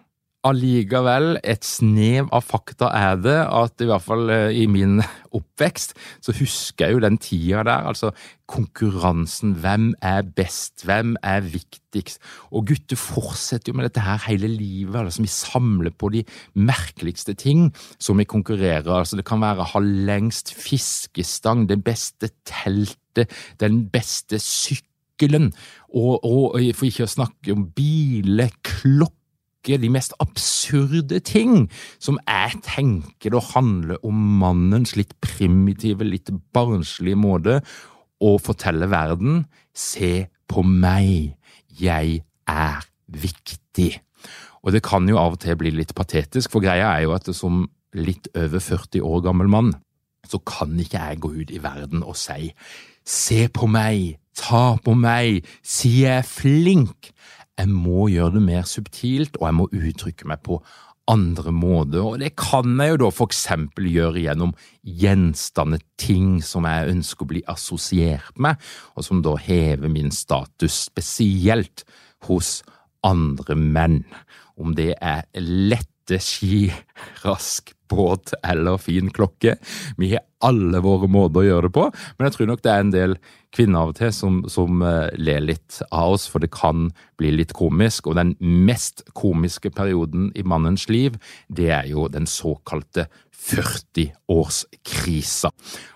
allikevel 0.47 1.35
et 1.43 1.65
snev 1.67 2.29
av 2.31 2.45
fakta 2.47 2.87
er 2.95 3.17
det 3.19 3.39
at 3.43 3.81
i 3.83 3.87
hvert 3.89 4.05
fall 4.05 4.29
eh, 4.31 4.61
i 4.61 4.67
min 4.71 5.01
oppvekst 5.35 5.97
så 6.23 6.35
husker 6.37 6.85
jeg 6.85 6.95
jo 6.95 7.01
den 7.03 7.19
tida 7.19 7.65
der, 7.67 7.89
altså 7.91 8.13
konkurransen. 8.49 9.57
Hvem 9.59 9.91
er 10.01 10.23
best? 10.23 10.85
Hvem 10.87 11.17
er 11.27 11.43
viktigst? 11.43 12.23
Og 12.55 12.69
gutter 12.71 12.97
fortsetter 12.99 13.73
jo 13.73 13.77
med 13.77 13.89
dette 13.89 14.05
her 14.05 14.23
hele 14.29 14.47
livet. 14.47 14.95
altså 14.95 15.25
Vi 15.25 15.33
samler 15.33 15.91
på 15.91 16.09
de 16.15 16.23
merkeligste 16.55 17.35
ting 17.35 17.69
som 17.99 18.17
vi 18.17 18.23
konkurrerer. 18.23 18.87
altså 18.87 19.19
Det 19.19 19.27
kan 19.27 19.43
være 19.43 19.67
ha 19.73 19.83
lengst 19.83 20.53
fiskestang, 20.55 21.67
det 21.69 21.83
beste 21.83 22.31
teltet, 22.47 23.27
den 23.59 23.89
beste 23.91 24.39
sykkelen, 24.39 25.51
og, 25.91 26.23
og 26.23 26.59
for 26.77 26.87
ikke 26.87 27.03
å 27.03 27.11
snakke 27.11 27.51
om 27.51 27.67
biler, 27.75 28.53
klokker 28.63 29.18
snakke 29.18 29.18
de 29.67 29.89
mest 29.91 30.13
absurde 30.23 31.19
ting, 31.19 31.67
som 31.99 32.19
jeg 32.25 32.61
tenker 32.63 33.33
det 33.33 33.43
handler 33.51 33.99
om 34.07 34.15
mannens 34.39 34.95
litt 34.95 35.13
primitive, 35.21 36.05
litt 36.07 36.31
barnslige 36.55 37.19
måte 37.19 37.59
å 38.19 38.37
fortelle 38.41 38.89
verden 38.91 39.43
se 39.75 40.27
på 40.49 40.63
meg, 40.63 41.35
jeg 41.79 42.23
er 42.49 42.87
viktig. 43.07 43.91
Og 44.63 44.73
det 44.75 44.83
kan 44.83 45.07
jo 45.07 45.19
av 45.19 45.37
og 45.37 45.43
til 45.43 45.57
bli 45.59 45.71
litt 45.75 45.93
patetisk, 45.95 46.51
for 46.51 46.63
greia 46.63 46.95
er 46.95 47.05
jo 47.05 47.13
at 47.15 47.29
som 47.35 47.67
litt 47.95 48.27
over 48.37 48.59
40 48.61 49.05
år 49.05 49.23
gammel 49.25 49.49
mann, 49.51 49.73
så 50.29 50.39
kan 50.45 50.75
ikke 50.79 50.99
jeg 50.99 51.21
gå 51.23 51.31
ut 51.41 51.51
i 51.51 51.61
verden 51.63 52.03
og 52.03 52.17
si 52.19 52.51
se 53.09 53.47
på 53.49 53.65
meg, 53.69 54.19
ta 54.37 54.77
på 54.83 54.93
meg, 54.97 55.45
si 55.65 56.03
jeg 56.03 56.19
er 56.19 56.27
flink. 56.27 57.09
Jeg 57.59 57.67
må 57.75 58.07
gjøre 58.07 58.37
det 58.37 58.43
mer 58.45 58.67
subtilt, 58.67 59.35
og 59.41 59.49
jeg 59.49 59.57
må 59.57 59.65
uttrykke 59.75 60.29
meg 60.31 60.39
på 60.47 60.61
andre 61.09 61.51
måter, 61.51 62.03
og 62.05 62.19
det 62.21 62.35
kan 62.37 62.77
jeg 62.77 62.93
jo 62.93 62.99
da 63.01 63.09
for 63.13 63.31
eksempel 63.31 63.87
gjøre 63.89 64.21
gjennom 64.27 64.53
gjenstander, 64.85 65.81
ting 65.99 66.37
som 66.45 66.67
jeg 66.69 66.91
ønsker 66.93 67.25
å 67.25 67.31
bli 67.31 67.41
assosiert 67.49 68.37
med, 68.37 68.59
og 68.93 69.07
som 69.07 69.23
da 69.25 69.33
hever 69.41 69.89
min 69.91 70.13
status, 70.13 70.85
spesielt 70.87 71.83
hos 72.29 72.59
andre 73.05 73.57
menn. 73.57 74.03
Om 74.59 74.75
det 74.77 74.93
er 75.01 75.25
lette 75.41 76.21
ski, 76.21 76.69
rask 77.25 77.73
båt 77.89 78.33
eller 78.43 78.77
fin 78.81 79.09
klokke. 79.13 79.55
Vi 79.97 80.11
har 80.13 80.21
alle 80.45 80.79
våre 80.83 81.07
måter 81.11 81.39
å 81.41 81.47
gjøre 81.47 81.67
det 81.67 81.75
på, 81.75 81.85
men 82.17 82.25
jeg 82.27 82.33
tror 82.35 82.47
nok 82.51 82.63
det 82.63 82.71
er 82.71 82.81
en 82.83 82.95
del 82.95 83.13
kvinner 83.55 83.79
av 83.81 83.87
og 83.91 83.97
til 83.97 84.11
som, 84.15 84.33
som 84.51 84.71
uh, 84.85 85.09
ler 85.17 85.41
litt 85.43 85.81
av 85.89 86.13
oss, 86.15 86.25
for 86.29 86.39
det 86.43 86.51
kan 86.53 86.77
bli 87.19 87.29
litt 87.35 87.53
komisk. 87.57 88.07
Og 88.07 88.15
den 88.19 88.31
mest 88.39 88.97
komiske 89.17 89.69
perioden 89.73 90.23
i 90.37 90.43
mannens 90.47 90.85
liv, 90.91 91.11
det 91.49 91.69
er 91.75 91.85
jo 91.91 92.01
den 92.11 92.27
såkalte 92.29 93.03
40-årskrisa. 93.39 95.49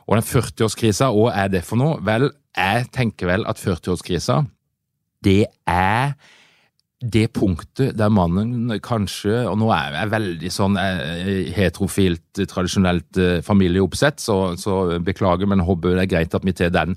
Og 0.08 0.14
den 0.18 0.28
40-årskrisa, 0.28 1.06
hva 1.14 1.28
er 1.44 1.48
det 1.54 1.64
for 1.68 1.78
noe? 1.80 1.94
Vel, 2.06 2.26
jeg 2.58 2.80
tenker 2.96 3.26
vel 3.32 3.44
at 3.50 3.62
40-årskrisa, 3.62 4.36
det 5.24 5.46
er 5.70 6.06
det 7.04 7.28
punktet 7.36 7.98
der 8.00 8.12
mannen 8.14 8.72
kanskje 8.84 9.44
Og 9.50 9.58
nå 9.60 9.68
er 9.76 9.98
jeg 9.98 10.12
veldig 10.14 10.52
sånn 10.54 10.80
eh, 10.80 11.52
heterofilt, 11.56 12.44
tradisjonelt 12.48 13.20
eh, 13.20 13.42
familieoppsett, 13.44 14.24
så, 14.24 14.56
så 14.60 15.00
beklager, 15.04 15.50
men 15.50 15.66
håper 15.68 15.98
det 15.98 16.06
er 16.06 16.14
greit 16.16 16.38
at 16.38 16.48
vi 16.48 16.56
tar 16.56 16.72
den 16.74 16.96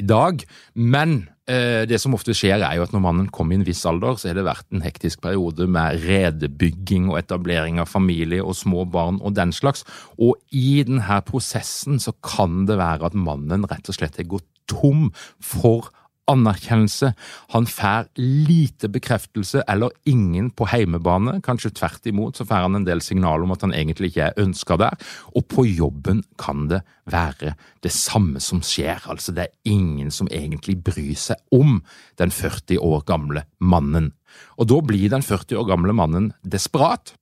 i 0.00 0.06
dag. 0.08 0.40
Men 0.74 1.16
eh, 1.50 1.84
det 1.88 2.00
som 2.00 2.16
ofte 2.16 2.34
skjer, 2.36 2.64
er 2.64 2.78
jo 2.78 2.86
at 2.86 2.94
når 2.94 3.04
mannen 3.04 3.30
kommer 3.34 3.56
i 3.56 3.60
en 3.60 3.66
viss 3.66 3.84
alder, 3.88 4.16
så 4.16 4.30
har 4.30 4.38
det 4.38 4.46
vært 4.46 4.68
en 4.72 4.84
hektisk 4.84 5.22
periode 5.24 5.68
med 5.70 6.00
redebygging 6.06 7.10
og 7.12 7.20
etablering 7.20 7.80
av 7.82 7.90
familie 7.92 8.42
og 8.44 8.56
små 8.58 8.86
barn 8.88 9.20
og 9.20 9.36
den 9.36 9.52
slags. 9.54 9.84
Og 10.16 10.38
i 10.48 10.80
denne 10.88 11.20
prosessen 11.28 12.00
så 12.02 12.16
kan 12.24 12.64
det 12.70 12.80
være 12.80 13.10
at 13.10 13.18
mannen 13.18 13.68
rett 13.68 13.92
og 13.92 13.98
slett 13.98 14.16
har 14.20 14.30
gått 14.32 14.48
tom 14.70 15.10
for 15.42 15.90
anerkjennelse. 16.30 17.12
Han 17.54 17.66
får 17.66 18.08
lite 18.20 18.88
bekreftelse 18.92 19.64
eller 19.68 19.90
ingen 20.08 20.50
på 20.50 20.68
heimebane. 20.70 21.40
Kanskje 21.44 21.72
tvert 21.74 22.06
imot 22.06 22.38
så 22.38 22.46
får 22.48 22.66
han 22.66 22.78
en 22.78 22.86
del 22.86 23.02
signaler 23.04 23.46
om 23.46 23.54
at 23.54 23.64
han 23.66 23.74
egentlig 23.74 24.12
ikke 24.12 24.28
er 24.30 24.42
ønska 24.42 24.78
der. 24.80 24.98
Og 25.34 25.46
på 25.50 25.66
jobben 25.66 26.22
kan 26.40 26.68
det 26.70 26.82
være 27.10 27.54
det 27.82 27.92
samme 27.92 28.40
som 28.40 28.62
skjer. 28.64 29.02
Altså 29.10 29.34
det 29.34 29.48
er 29.48 29.72
ingen 29.74 30.10
som 30.14 30.30
egentlig 30.30 30.78
bryr 30.84 31.18
seg 31.18 31.40
om 31.54 31.80
den 32.20 32.30
40 32.30 32.78
år 32.78 33.06
gamle 33.08 33.46
mannen. 33.58 34.12
Og 34.56 34.70
da 34.70 34.80
blir 34.80 35.10
den 35.12 35.24
40 35.26 35.58
år 35.60 35.68
gamle 35.68 35.96
mannen 35.96 36.32
desperat. 36.42 37.16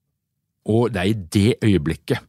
Og 0.69 0.93
det 0.93 1.01
er 1.01 1.13
i 1.15 1.23
det 1.33 1.55
øyeblikket 1.65 2.27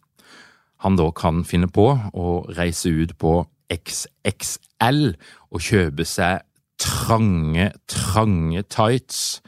han 0.81 0.97
da 0.97 1.11
kan 1.13 1.43
finne 1.45 1.69
på 1.69 1.87
å 1.93 2.27
reise 2.57 2.89
ut 2.89 3.13
på 3.21 3.43
XXL 3.71 5.11
og 5.53 5.61
kjøpe 5.61 6.05
seg 6.09 6.41
trange, 6.81 7.71
trange 7.89 8.63
tights 8.71 9.41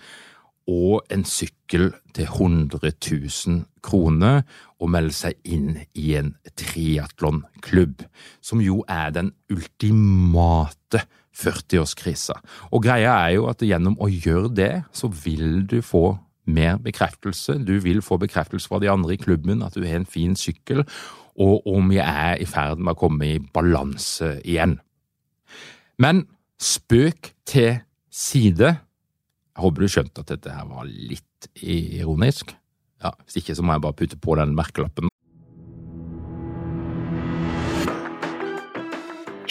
og 0.70 1.02
en 1.12 1.26
sykkel 1.28 1.90
til 2.16 2.30
100 2.30 2.94
000 2.94 3.64
kroner 3.84 4.44
og 4.80 4.92
melde 4.94 5.16
seg 5.16 5.40
inn 5.44 5.82
i 6.00 6.14
en 6.20 6.34
triatlonklubb, 6.60 8.06
som 8.40 8.62
jo 8.64 8.84
er 8.88 9.12
den 9.16 9.34
ultimate 9.52 11.04
40-årskrisa. 11.34 12.38
Og 12.72 12.86
greia 12.86 13.16
er 13.26 13.36
jo 13.38 13.50
at 13.52 13.64
gjennom 13.66 13.98
å 14.00 14.08
gjøre 14.12 14.54
det, 14.56 14.74
så 14.96 15.10
vil 15.10 15.66
du 15.68 15.82
få 15.84 16.14
mer 16.46 16.78
bekreftelse. 16.84 17.58
Du 17.64 17.78
vil 17.84 18.04
få 18.04 18.20
bekreftelse 18.22 18.68
fra 18.70 18.80
de 18.84 18.92
andre 18.92 19.16
i 19.16 19.20
klubben 19.20 19.64
at 19.64 19.76
du 19.76 19.84
har 19.88 20.00
en 20.00 20.08
fin 20.08 20.36
sykkel, 20.40 20.84
og 21.40 21.68
om 21.68 21.92
jeg 21.92 22.06
er 22.06 22.40
i 22.44 22.48
ferd 22.48 22.80
med 22.80 22.94
å 22.94 23.00
komme 23.00 23.32
i 23.34 23.42
balanse 23.42 24.38
igjen. 24.44 24.78
Men 25.98 26.26
Spøk 26.64 27.34
til 27.46 27.82
side. 28.12 28.70
Jeg 29.54 29.60
håper 29.60 29.84
du 29.84 29.90
skjønte 29.92 30.24
at 30.24 30.30
dette 30.32 30.52
her 30.54 30.68
var 30.70 30.86
litt 30.88 31.48
ironisk. 31.60 32.54
Ja, 33.04 33.12
Hvis 33.26 33.42
ikke 33.42 33.56
så 33.58 33.66
må 33.66 33.76
jeg 33.76 33.84
bare 33.84 33.98
putte 34.00 34.20
på 34.22 34.38
den 34.40 34.54
merkelappen. 34.56 35.10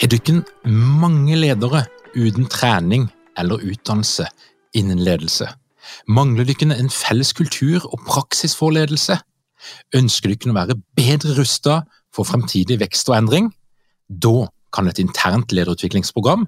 Er 0.01 0.09
du 0.09 0.15
ikke 0.17 0.41
mange 0.65 1.37
ledere 1.37 1.83
uten 2.17 2.49
trening 2.49 3.05
eller 3.37 3.61
utdannelse 3.61 4.25
innen 4.73 5.03
ledelse? 5.05 5.51
Mangler 6.09 6.49
dere 6.49 6.79
en 6.79 6.89
felles 6.89 7.35
kultur 7.37 7.85
og 7.91 8.01
praksis 8.09 8.57
for 8.57 8.73
ledelse? 8.73 9.19
Ønsker 9.93 10.33
dere 10.33 10.49
å 10.49 10.57
være 10.57 10.79
bedre 10.97 11.37
rusta 11.37 11.83
for 12.13 12.25
fremtidig 12.25 12.81
vekst 12.81 13.13
og 13.13 13.19
endring, 13.21 13.53
da 14.09 14.49
kan 14.73 14.89
et 14.89 14.99
internt 14.99 15.53
lederutviklingsprogram 15.53 16.47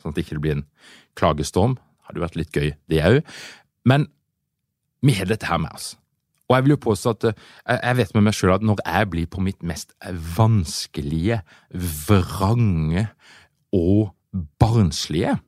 Sånn 0.00 0.12
at 0.12 0.18
det 0.18 0.26
ikke 0.26 0.40
blir 0.42 0.58
en 0.58 0.66
klagestorm. 1.18 1.76
Det 1.76 2.10
hadde 2.10 2.24
vært 2.24 2.40
litt 2.40 2.56
gøy, 2.56 2.72
det 2.90 3.04
òg. 3.04 3.38
Men 3.88 4.08
vi 5.06 5.14
har 5.18 5.28
dette 5.30 5.48
her 5.48 5.60
med 5.62 5.74
oss. 5.76 5.94
Og 6.46 6.54
jeg 6.54 6.66
vil 6.66 6.76
jo 6.76 6.82
påstå 6.84 7.14
at 7.16 7.28
eh, 7.30 7.78
jeg 7.80 7.98
vet 7.98 8.12
med 8.14 8.26
meg 8.28 8.36
sjøl 8.38 8.54
at 8.54 8.66
når 8.66 8.82
jeg 8.84 9.10
blir 9.10 9.30
på 9.30 9.42
mitt 9.42 9.64
mest 9.66 9.96
vanskelige, 10.36 11.40
vrange 12.06 13.08
og 13.74 14.12
barnslige, 14.60 15.38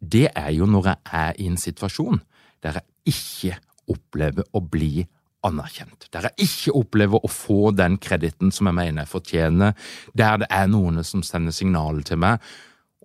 det 0.00 0.28
er 0.38 0.52
jo 0.54 0.68
når 0.70 0.92
jeg 0.92 1.14
er 1.22 1.40
i 1.42 1.48
en 1.50 1.58
situasjon 1.60 2.22
der 2.64 2.78
jeg 2.78 3.14
ikke 3.14 3.58
opplever 3.90 4.46
å 4.54 4.62
bli 4.62 5.06
anerkjent, 5.46 6.06
der 6.12 6.28
jeg 6.28 6.46
ikke 6.46 6.74
opplever 6.76 7.24
å 7.24 7.30
få 7.32 7.72
den 7.72 7.96
krediten 8.00 8.52
som 8.52 8.68
jeg 8.68 8.76
mener 8.76 9.02
jeg 9.02 9.12
fortjener, 9.14 9.76
der 10.14 10.42
det 10.42 10.50
er 10.52 10.68
noen 10.70 11.00
som 11.06 11.24
sender 11.26 11.54
signaler 11.56 12.04
til 12.06 12.20
meg 12.20 12.44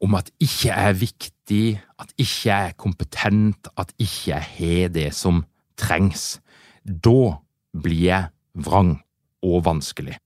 om 0.03 0.17
at 0.17 0.29
ikke 0.39 0.69
jeg 0.69 0.89
er 0.89 0.99
viktig, 0.99 1.65
at 2.01 2.11
ikke 2.17 2.49
jeg 2.49 2.69
er 2.69 2.77
kompetent, 2.77 3.69
at 3.77 3.93
ikke 3.97 4.33
jeg 4.33 4.49
har 4.57 4.93
det 4.95 5.09
som 5.15 5.43
trengs. 5.79 6.39
Da 6.83 7.37
blir 7.75 8.03
jeg 8.03 8.29
vrang 8.55 8.97
og 9.45 9.65
vanskelig. 9.65 10.17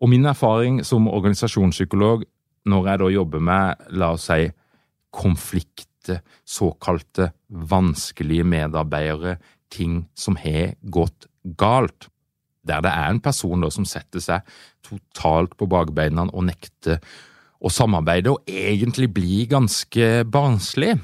Og 0.00 0.10
min 0.12 0.26
erfaring 0.28 0.82
som 0.84 1.08
organisasjonspsykolog 1.08 2.24
når 2.68 2.88
jeg 2.88 3.00
da 3.00 3.10
jobber 3.12 3.42
med, 3.44 3.88
la 3.96 4.12
oss 4.16 4.28
si, 4.30 4.48
konflikter, 5.14 6.22
såkalte 6.44 7.30
vanskelige 7.48 8.44
medarbeidere, 8.48 9.36
ting 9.72 10.04
som 10.16 10.36
har 10.40 10.74
gått 10.92 11.28
galt, 11.60 12.08
der 12.64 12.80
det 12.84 12.92
er 12.92 13.10
en 13.10 13.20
person 13.20 13.60
da 13.60 13.70
som 13.72 13.86
setter 13.88 14.22
seg 14.22 14.54
totalt 14.84 15.56
på 15.58 15.68
bakbeina 15.68 16.24
og 16.30 16.46
nekter 16.48 17.00
å 17.64 17.72
samarbeide, 17.72 18.34
og 18.34 18.44
egentlig 18.50 19.08
bli 19.14 19.44
ganske 19.50 20.24
barnslig, 20.28 20.98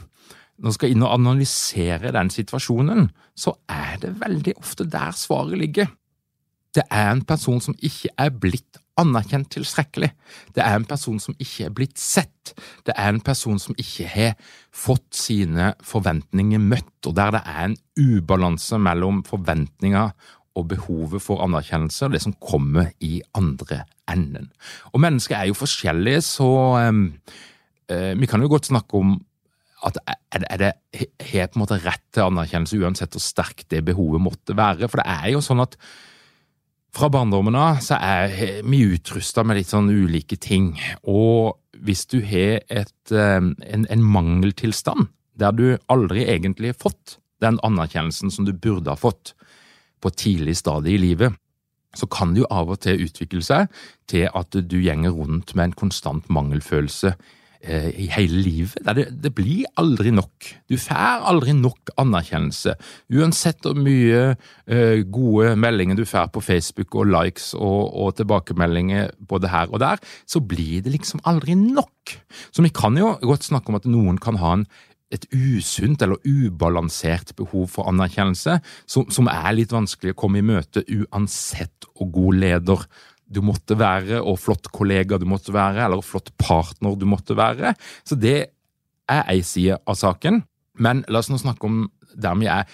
når 0.60 0.68
man 0.68 0.76
skal 0.76 0.92
inn 0.92 1.06
og 1.06 1.14
analysere 1.14 2.12
den 2.12 2.30
situasjonen, 2.32 3.08
så 3.32 3.54
er 3.72 3.96
det 4.02 4.18
veldig 4.20 4.58
ofte 4.60 4.84
der 4.92 5.14
svaret 5.16 5.56
ligger. 5.60 5.88
Det 6.76 6.84
er 6.92 7.14
en 7.14 7.24
person 7.26 7.62
som 7.64 7.74
ikke 7.80 8.12
er 8.20 8.34
blitt 8.36 8.78
anerkjent 9.00 9.48
tilstrekkelig. 9.54 10.10
Det 10.54 10.62
er 10.62 10.76
en 10.76 10.84
person 10.84 11.16
som 11.22 11.34
ikke 11.40 11.66
er 11.66 11.72
blitt 11.74 11.98
sett. 11.98 12.52
Det 12.84 12.92
er 12.92 13.08
en 13.08 13.22
person 13.24 13.58
som 13.62 13.78
ikke 13.80 14.06
har 14.12 14.34
fått 14.68 15.16
sine 15.16 15.72
forventninger 15.86 16.60
møtt, 16.60 16.92
og 17.08 17.16
der 17.16 17.32
det 17.38 17.42
er 17.48 17.64
en 17.70 17.78
ubalanse 17.96 18.78
mellom 18.78 19.24
forventninger 19.26 20.12
og 20.58 20.68
behovet 20.68 21.22
for 21.24 21.42
anerkjennelse 21.44 22.06
og 22.06 22.14
det 22.14 22.22
som 22.26 22.36
kommer 22.42 22.90
i 23.00 23.20
andre 23.38 23.84
enden. 24.12 24.50
Og 24.92 25.02
mennesker 25.02 25.38
er 25.38 25.50
jo 25.50 25.58
forskjellige, 25.58 26.22
så 26.26 26.50
um, 26.88 27.06
uh, 27.92 28.12
vi 28.18 28.28
kan 28.30 28.42
jo 28.42 28.50
godt 28.52 28.70
snakke 28.70 29.00
om 29.00 29.18
at 29.86 29.96
er 30.04 30.60
det, 30.60 30.72
er 30.92 31.48
på 31.48 31.56
en 31.56 31.62
måte 31.62 31.80
rett 31.80 32.02
til 32.12 32.26
anerkjennelse 32.26 32.80
uansett 32.82 33.14
hvor 33.16 33.22
sterkt 33.24 33.70
det 33.72 33.80
behovet 33.86 34.20
måtte 34.20 34.56
være. 34.56 34.90
For 34.90 35.00
det 35.00 35.06
er 35.08 35.30
jo 35.32 35.40
sånn 35.44 35.62
at 35.64 35.78
fra 36.96 37.08
barndommen 37.12 37.56
av 37.56 37.80
så 37.84 37.96
er 38.02 38.60
vi 38.66 38.82
utrusta 38.90 39.44
med 39.46 39.60
litt 39.60 39.70
sånn 39.70 39.88
ulike 39.88 40.36
ting. 40.42 40.74
Og 41.08 41.56
hvis 41.80 42.04
du 42.10 42.18
har 42.26 42.60
et, 42.68 43.12
en, 43.14 43.86
en 43.88 44.04
mangeltilstand 44.04 45.08
der 45.40 45.56
du 45.56 45.66
aldri 45.88 46.26
egentlig 46.28 46.74
har 46.74 46.82
fått 46.82 47.16
den 47.40 47.56
anerkjennelsen 47.64 48.32
som 48.34 48.44
du 48.44 48.52
burde 48.52 48.92
ha 48.92 48.98
fått 49.00 49.32
på 50.00 50.12
tidlig 50.12 50.58
stadie 50.60 50.98
i 50.98 51.00
livet, 51.00 51.36
så 51.96 52.06
kan 52.06 52.34
det 52.34 52.44
jo 52.44 52.50
av 52.54 52.70
og 52.70 52.80
til 52.84 53.02
utvikle 53.06 53.42
seg 53.42 53.68
til 54.10 54.28
at 54.30 54.54
du 54.54 54.78
gjenger 54.78 55.14
rundt 55.14 55.54
med 55.54 55.70
en 55.70 55.78
konstant 55.84 56.28
mangelfølelse 56.30 57.14
Eh, 57.60 57.90
i 58.00 58.06
hele 58.08 58.40
livet. 58.40 58.78
Det, 58.96 59.02
det, 59.20 59.30
blir 59.36 59.66
aldri 59.76 60.08
nok. 60.16 60.46
Du 60.64 60.78
får 60.80 61.26
aldri 61.28 61.52
nok 61.52 61.90
anerkjennelse. 62.00 62.72
Uansett 63.12 63.66
hvor 63.66 63.76
mye 63.76 64.22
eh, 64.64 65.02
gode 65.04 65.50
meldinger 65.60 65.98
du 65.98 66.06
får 66.08 66.30
på 66.32 66.40
Facebook 66.40 66.96
og 66.96 67.10
likes 67.12 67.50
og, 67.52 67.92
og, 67.92 68.14
tilbakemeldinger 68.16 69.12
både 69.28 69.52
her 69.52 69.68
og 69.68 69.84
der, 69.84 70.00
så 70.24 70.40
blir 70.40 70.80
det 70.86 70.94
liksom 70.94 71.20
aldri 71.28 71.52
nok. 71.60 72.14
Så 72.48 72.64
vi 72.64 72.72
kan 72.72 72.96
jo 72.96 73.12
godt 73.20 73.44
snakke 73.50 73.68
om 73.68 73.76
at 73.76 73.84
noen 73.84 74.16
kan 74.16 74.40
ha 74.40 74.56
en 74.56 74.64
et 75.10 75.26
usunt 75.34 76.02
eller 76.04 76.20
ubalansert 76.22 77.34
behov 77.38 77.66
for 77.72 77.90
anerkjennelse, 77.90 78.60
som, 78.86 79.08
som 79.10 79.30
er 79.32 79.56
litt 79.56 79.74
vanskelig 79.74 80.14
å 80.14 80.20
komme 80.22 80.40
i 80.40 80.46
møte 80.46 80.84
uansett 80.86 81.88
hvor 81.96 82.12
god 82.14 82.38
leder 82.44 82.84
du 83.30 83.42
måtte 83.46 83.76
være, 83.78 84.20
og 84.26 84.40
flott 84.42 84.70
kollega 84.74 85.18
du 85.20 85.26
måtte 85.30 85.54
være, 85.54 85.84
eller 85.84 86.02
flott 86.02 86.32
partner 86.40 86.96
du 86.98 87.06
måtte 87.06 87.36
være. 87.38 87.74
Så 88.06 88.18
det 88.18 88.38
er 89.10 89.26
ei 89.30 89.40
side 89.46 89.78
av 89.86 89.98
saken. 89.98 90.42
Men 90.82 91.04
la 91.10 91.22
oss 91.22 91.30
nå 91.30 91.38
snakke 91.38 91.68
om 91.68 91.84
der 92.10 92.38
vi 92.40 92.48
er 92.50 92.66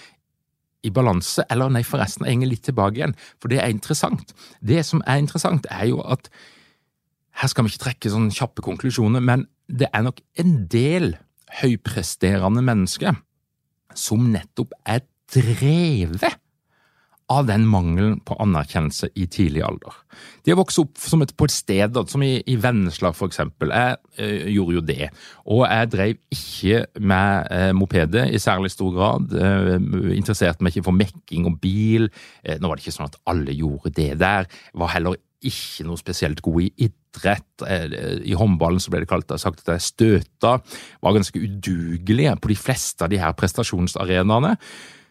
i 0.85 0.91
balanse, 0.93 1.43
eller 1.51 1.71
nei, 1.73 1.83
forresten, 1.85 2.25
jeg 2.25 2.37
henger 2.37 2.51
litt 2.51 2.63
tilbake 2.67 3.01
igjen, 3.01 3.15
for 3.41 3.51
det 3.51 3.59
er 3.61 3.73
interessant. 3.73 4.33
Det 4.61 4.83
som 4.85 5.01
er 5.09 5.21
interessant, 5.21 5.65
er 5.73 5.89
jo 5.89 6.01
at 6.05 6.29
her 7.41 7.51
skal 7.51 7.65
vi 7.65 7.73
ikke 7.73 7.83
trekke 7.83 8.11
sånne 8.13 8.33
kjappe 8.33 8.65
konklusjoner, 8.65 9.21
men 9.21 9.45
det 9.67 9.89
er 9.91 10.05
nok 10.05 10.21
en 10.41 10.53
del 10.71 11.15
høypresterende 11.61 12.63
menneske 12.65 13.15
som 13.97 14.27
nettopp 14.33 14.75
er 14.85 15.05
drevet 15.33 16.37
av 17.27 17.43
den 17.49 17.65
mangelen 17.67 18.21
på 18.23 18.37
anerkjennelse 18.39 19.09
i 19.19 19.25
tidlig 19.27 19.63
alder. 19.67 19.95
De 20.45 20.53
har 20.53 20.59
vokst 20.61 20.79
opp 20.79 20.95
et, 20.95 21.33
på 21.35 21.47
et 21.49 21.53
sted, 21.53 21.99
som 22.07 22.23
i, 22.23 22.37
i 22.47 22.55
Vennesla 22.63 23.11
for 23.15 23.27
eksempel. 23.27 23.73
Jeg 23.75 23.97
eh, 24.15 24.47
gjorde 24.55 24.77
jo 24.77 24.83
det, 24.87 25.09
og 25.43 25.65
jeg 25.67 25.91
drev 25.91 26.13
ikke 26.37 26.79
med 27.03 27.51
eh, 27.51 27.71
mopedet 27.75 28.29
i 28.31 28.39
særlig 28.39 28.71
stor 28.71 28.95
grad. 28.95 29.35
Eh, 29.35 29.75
interesserte 30.15 30.63
meg 30.63 30.71
ikke 30.71 30.87
for 30.87 30.95
mekking 30.95 31.49
og 31.51 31.59
bil. 31.63 32.07
Eh, 32.45 32.61
nå 32.61 32.71
var 32.71 32.79
det 32.79 32.87
ikke 32.87 32.95
sånn 32.95 33.11
at 33.11 33.19
alle 33.27 33.55
gjorde 33.59 33.91
det 33.99 34.13
der. 34.23 34.47
Var 34.79 34.95
heller 34.95 35.19
ikke 35.45 35.85
noe 35.87 35.99
spesielt 35.99 36.41
god 36.45 36.61
i 36.65 36.69
idrett. 36.87 37.65
Eh, 37.67 38.21
I 38.25 38.37
håndballen 38.37 38.81
så 38.81 38.93
ble 38.93 39.03
det 39.03 39.09
kalt, 39.11 39.31
sagt 39.41 39.63
at 39.65 39.75
jeg 39.75 39.87
støta. 39.87 40.57
Var 41.03 41.17
ganske 41.17 41.41
udugelig 41.41 42.31
på 42.41 42.53
de 42.53 42.59
fleste 42.59 43.05
av 43.05 43.13
de 43.13 43.21
her 43.21 43.35
prestasjonsarenaene. 43.37 44.55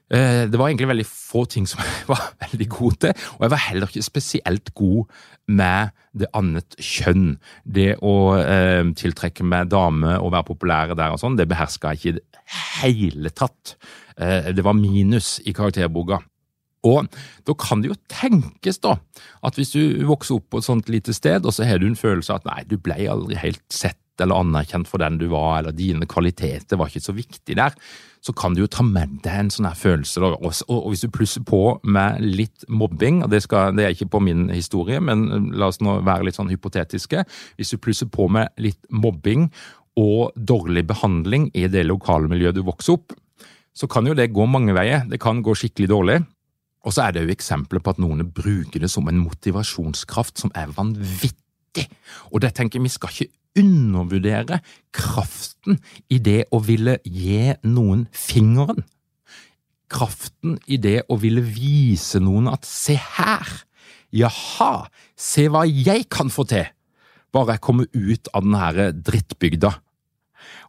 Eh, 0.06 0.44
det 0.46 0.54
var 0.54 0.68
egentlig 0.68 0.86
veldig 0.92 1.06
få 1.08 1.44
ting 1.50 1.64
som 1.66 1.82
jeg 1.86 2.06
var 2.06 2.22
veldig 2.44 2.68
god 2.70 2.98
til, 3.02 3.24
og 3.36 3.46
jeg 3.46 3.54
var 3.56 3.64
heller 3.64 3.90
ikke 3.90 4.06
spesielt 4.06 4.70
god 4.78 5.16
med 5.50 5.94
det 6.14 6.30
annet 6.38 6.78
kjønn. 6.78 7.34
Det 7.64 7.96
å 8.06 8.14
eh, 8.38 8.84
tiltrekke 8.98 9.46
meg 9.46 9.72
damer 9.74 10.20
og 10.20 10.32
være 10.34 10.50
populære 10.52 10.98
der 10.98 11.14
og 11.14 11.22
sånn, 11.22 11.38
det 11.38 11.48
beherska 11.50 11.94
jeg 11.94 12.00
ikke 12.00 12.12
i 12.12 12.16
det 12.20 12.46
hele 12.78 13.34
tatt. 13.34 13.74
Eh, 14.16 14.52
det 14.54 14.64
var 14.66 14.78
minus 14.78 15.36
i 15.44 15.54
karakterboka. 15.56 16.22
Og 16.86 17.10
da 17.46 17.54
kan 17.58 17.82
det 17.82 17.92
jo 17.92 18.00
tenkes 18.12 18.80
da, 18.84 18.96
at 19.46 19.58
hvis 19.58 19.74
du 19.74 20.06
vokser 20.08 20.38
opp 20.38 20.50
på 20.52 20.62
et 20.62 20.68
sånt 20.68 20.90
lite 20.92 21.14
sted, 21.16 21.46
og 21.46 21.54
så 21.54 21.66
har 21.66 21.82
du 21.82 21.88
en 21.90 21.98
følelse 21.98 22.34
av 22.34 22.42
at 22.42 22.50
nei, 22.50 22.66
du 22.70 22.76
ble 22.78 22.98
aldri 23.10 23.38
helt 23.40 23.64
sett 23.72 24.00
eller 24.22 24.40
anerkjent 24.40 24.88
for 24.88 25.02
den 25.02 25.18
du 25.20 25.26
var, 25.32 25.58
eller 25.58 25.74
dine 25.76 26.06
kvaliteter 26.08 26.78
var 26.80 26.88
ikke 26.88 27.04
så 27.04 27.14
viktig 27.16 27.56
der, 27.58 27.74
så 28.24 28.32
kan 28.36 28.56
du 28.56 28.62
jo 28.62 28.70
ta 28.70 28.82
med 28.86 29.18
deg 29.24 29.42
en 29.42 29.50
sånn 29.52 29.68
her 29.68 29.78
følelse. 29.78 30.22
Og, 30.24 30.46
og, 30.66 30.86
hvis 30.90 31.04
du 31.04 31.12
plusser 31.14 31.44
på 31.46 31.76
med 31.84 32.22
litt 32.24 32.66
mobbing, 32.68 33.22
og 33.24 33.30
det, 33.34 33.42
skal, 33.44 33.76
det, 33.76 33.84
er 33.84 33.94
ikke 33.94 34.10
på 34.16 34.22
min 34.24 34.48
historie, 34.50 35.02
men 35.04 35.26
eh, 35.28 35.50
la 35.60 35.70
oss 35.70 35.82
nå 35.84 36.00
være 36.06 36.28
litt 36.28 36.38
sånn 36.38 36.50
hypotetiske, 36.50 37.26
hvis 37.58 37.74
du 37.74 37.82
plusser 37.82 38.10
på 38.10 38.28
med 38.32 38.50
litt 38.62 38.80
mobbing 38.90 39.50
og 40.00 40.34
dårlig 40.36 40.84
behandling 40.88 41.50
i 41.56 41.68
det 41.72 41.86
lokale 41.86 42.28
miljøet 42.32 42.58
du 42.58 42.64
vokser 42.66 42.98
opp, 42.98 43.14
så 43.76 43.88
kan 43.92 44.08
jo 44.08 44.16
det 44.16 44.32
gå 44.32 44.46
mange 44.48 44.72
veier. 44.76 45.04
Det 45.08 45.20
kan 45.20 45.42
gå 45.44 45.52
skikkelig 45.56 45.90
dårlig. 45.92 46.18
Og 46.84 46.94
så 46.94 47.06
er 47.06 47.14
det 47.14 47.24
jo 47.24 47.34
eksempler 47.34 47.82
på 47.82 47.94
at 47.94 48.02
noen 48.02 48.24
bruker 48.30 48.82
det 48.82 48.90
som 48.92 49.08
en 49.10 49.22
motivasjonskraft 49.22 50.38
som 50.42 50.52
er 50.54 50.70
vanvittig. 50.76 51.86
Og 52.30 52.42
det 52.44 52.54
tenker 52.56 52.78
jeg 52.78 52.86
vi 52.86 52.94
skal 52.94 53.12
ikke 53.12 53.32
undervurdere 53.56 54.60
kraften 54.94 55.80
i 56.12 56.18
det 56.22 56.44
å 56.52 56.60
ville 56.64 56.98
gi 57.04 57.54
noen 57.66 58.06
fingeren. 58.12 58.84
Kraften 59.90 60.58
i 60.66 60.78
det 60.82 61.00
å 61.12 61.18
ville 61.22 61.42
vise 61.44 62.20
noen 62.22 62.50
at 62.50 62.66
se 62.68 62.98
her, 62.98 63.46
jaha, 64.14 64.86
se 65.16 65.46
hva 65.50 65.64
jeg 65.66 66.08
kan 66.12 66.30
få 66.32 66.46
til, 66.50 66.66
bare 67.34 67.56
jeg 67.56 67.64
kommer 67.66 67.90
ut 67.92 68.30
av 68.32 68.44
denne 68.44 68.62
herre 68.62 68.88
drittbygda. 68.94 69.72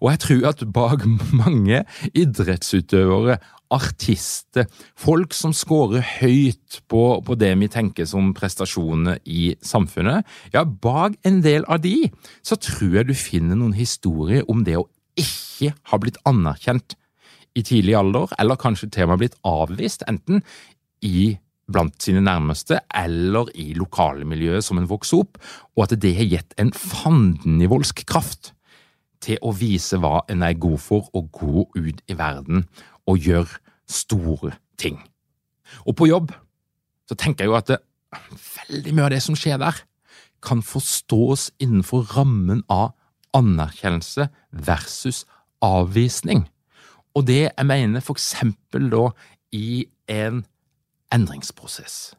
Og 0.02 0.12
jeg 0.14 0.22
tror 0.24 0.48
at 0.52 0.64
bak 0.74 1.06
mange 1.42 1.84
idrettsutøvere, 2.14 3.40
artister, 3.74 4.68
folk 4.98 5.36
som 5.36 5.54
scorer 5.56 6.04
høyt 6.22 6.82
på, 6.92 7.02
på, 7.26 7.38
det 7.40 7.54
vi 7.60 7.70
tenker 7.72 8.08
som 8.10 8.34
prestasjoner 8.38 9.20
i 9.26 9.56
samfunnet, 9.66 10.28
ja, 10.54 10.64
bak 10.64 11.18
en 11.28 11.42
del 11.46 11.68
av 11.68 11.82
de, 11.84 12.10
så 12.46 12.60
tror 12.60 13.00
jeg 13.00 13.10
du 13.10 13.16
finner 13.18 13.60
noen 13.60 13.76
historier 13.78 14.48
om 14.52 14.64
det 14.68 14.78
å 14.80 14.88
ikke 15.18 15.74
ha 15.92 16.00
blitt 16.00 16.20
anerkjent 16.30 16.96
i 17.58 17.64
tidlig 17.66 17.98
alder, 17.98 18.32
eller 18.40 18.60
kanskje 18.62 18.92
til 18.94 19.08
og 19.08 19.16
med 19.16 19.24
blitt 19.24 19.38
avvist, 19.48 20.06
enten 20.08 20.44
i 21.06 21.38
blant 21.68 22.00
sine 22.00 22.22
nærmeste 22.24 22.80
eller 22.96 23.50
i 23.60 23.74
lokalmiljøet 23.76 24.64
som 24.64 24.80
en 24.80 24.88
vokser 24.88 25.26
opp, 25.26 25.40
og 25.76 25.88
at 25.88 25.98
det 26.00 26.14
har 26.20 26.30
gitt 26.32 26.56
en 26.62 26.72
fandenivoldsk 26.72 28.06
kraft 28.08 28.54
til 29.24 29.42
å 29.42 29.52
vise 29.58 29.98
hva 30.00 30.22
en 30.32 30.46
er 30.46 30.56
god 30.62 30.80
for, 30.80 31.10
og 31.18 31.32
gå 31.34 31.66
ut 31.76 32.04
i 32.08 32.18
verden 32.18 32.68
og 33.08 33.20
gjøre 33.24 33.60
store 33.88 34.54
ting. 34.78 35.00
Og 35.88 35.96
på 35.98 36.10
jobb 36.10 36.34
så 37.08 37.16
tenker 37.16 37.46
jeg 37.46 37.52
jo 37.52 37.60
at 37.60 37.72
det, 37.72 37.80
veldig 38.68 38.94
mye 38.96 39.08
av 39.08 39.14
det 39.16 39.22
som 39.24 39.38
skjer 39.40 39.60
der, 39.62 39.80
kan 40.44 40.62
forstås 40.64 41.50
innenfor 41.64 42.06
rammen 42.16 42.64
av 42.70 42.94
anerkjennelse 43.36 44.28
versus 44.52 45.24
avvisning. 45.64 46.46
Og 47.16 47.26
det 47.28 47.42
jeg 47.48 47.66
mener 47.66 48.04
for 48.06 48.18
eksempel 48.18 48.90
da 48.92 49.10
i 49.56 49.88
en 50.12 50.44
endringsprosess. 51.14 52.14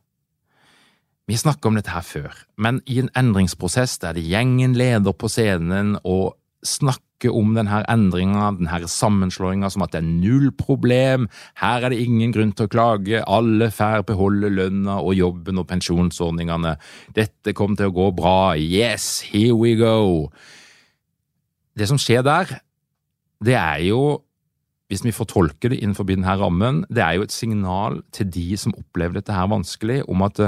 Vi 1.28 1.36
snakket 1.36 1.68
om 1.68 1.76
dette 1.76 1.92
her 1.92 2.04
før, 2.04 2.32
men 2.56 2.80
i 2.88 2.98
en 3.02 3.10
endringsprosess 3.16 3.98
der 4.00 4.16
det 4.16 4.24
gjengen 4.24 4.76
leder 4.78 5.12
på 5.12 5.28
scenen 5.28 5.98
og 6.00 6.38
snakker 6.64 7.04
om 7.26 7.56
denne 7.56 7.80
endringa, 7.90 8.52
denne 8.54 8.90
sammenslåinga, 8.92 9.70
som 9.74 9.82
at 9.82 9.96
det 9.96 10.02
er 10.04 10.06
null 10.06 10.52
problem, 10.54 11.26
her 11.58 11.82
er 11.82 11.90
det 11.90 11.98
ingen 12.04 12.30
grunn 12.34 12.52
til 12.54 12.68
å 12.68 12.70
klage, 12.70 13.24
alle 13.26 13.72
får 13.74 14.06
beholde 14.06 14.52
lønna 14.54 15.00
og 15.02 15.16
jobben 15.18 15.58
og 15.58 15.66
pensjonsordningene, 15.72 16.76
dette 17.16 17.56
kommer 17.58 17.80
til 17.80 17.90
å 17.90 17.96
gå 17.98 18.08
bra, 18.20 18.38
yes, 18.54 19.26
here 19.32 19.56
we 19.58 19.74
go. 19.80 20.30
Det 21.74 21.90
som 21.90 21.98
skjer 21.98 22.22
der, 22.26 22.60
det 23.42 23.58
er 23.58 23.82
jo, 23.88 24.22
hvis 24.88 25.02
vi 25.04 25.14
får 25.14 25.32
tolke 25.34 25.74
det 25.74 25.82
innenfor 25.82 26.06
denne 26.06 26.38
rammen, 26.38 26.84
det 26.86 27.02
er 27.02 27.18
jo 27.18 27.26
et 27.26 27.34
signal 27.34 28.00
til 28.14 28.30
de 28.30 28.48
som 28.58 28.78
opplever 28.78 29.18
dette 29.18 29.34
her 29.34 29.50
vanskelig, 29.50 30.04
om 30.06 30.22
at 30.26 30.40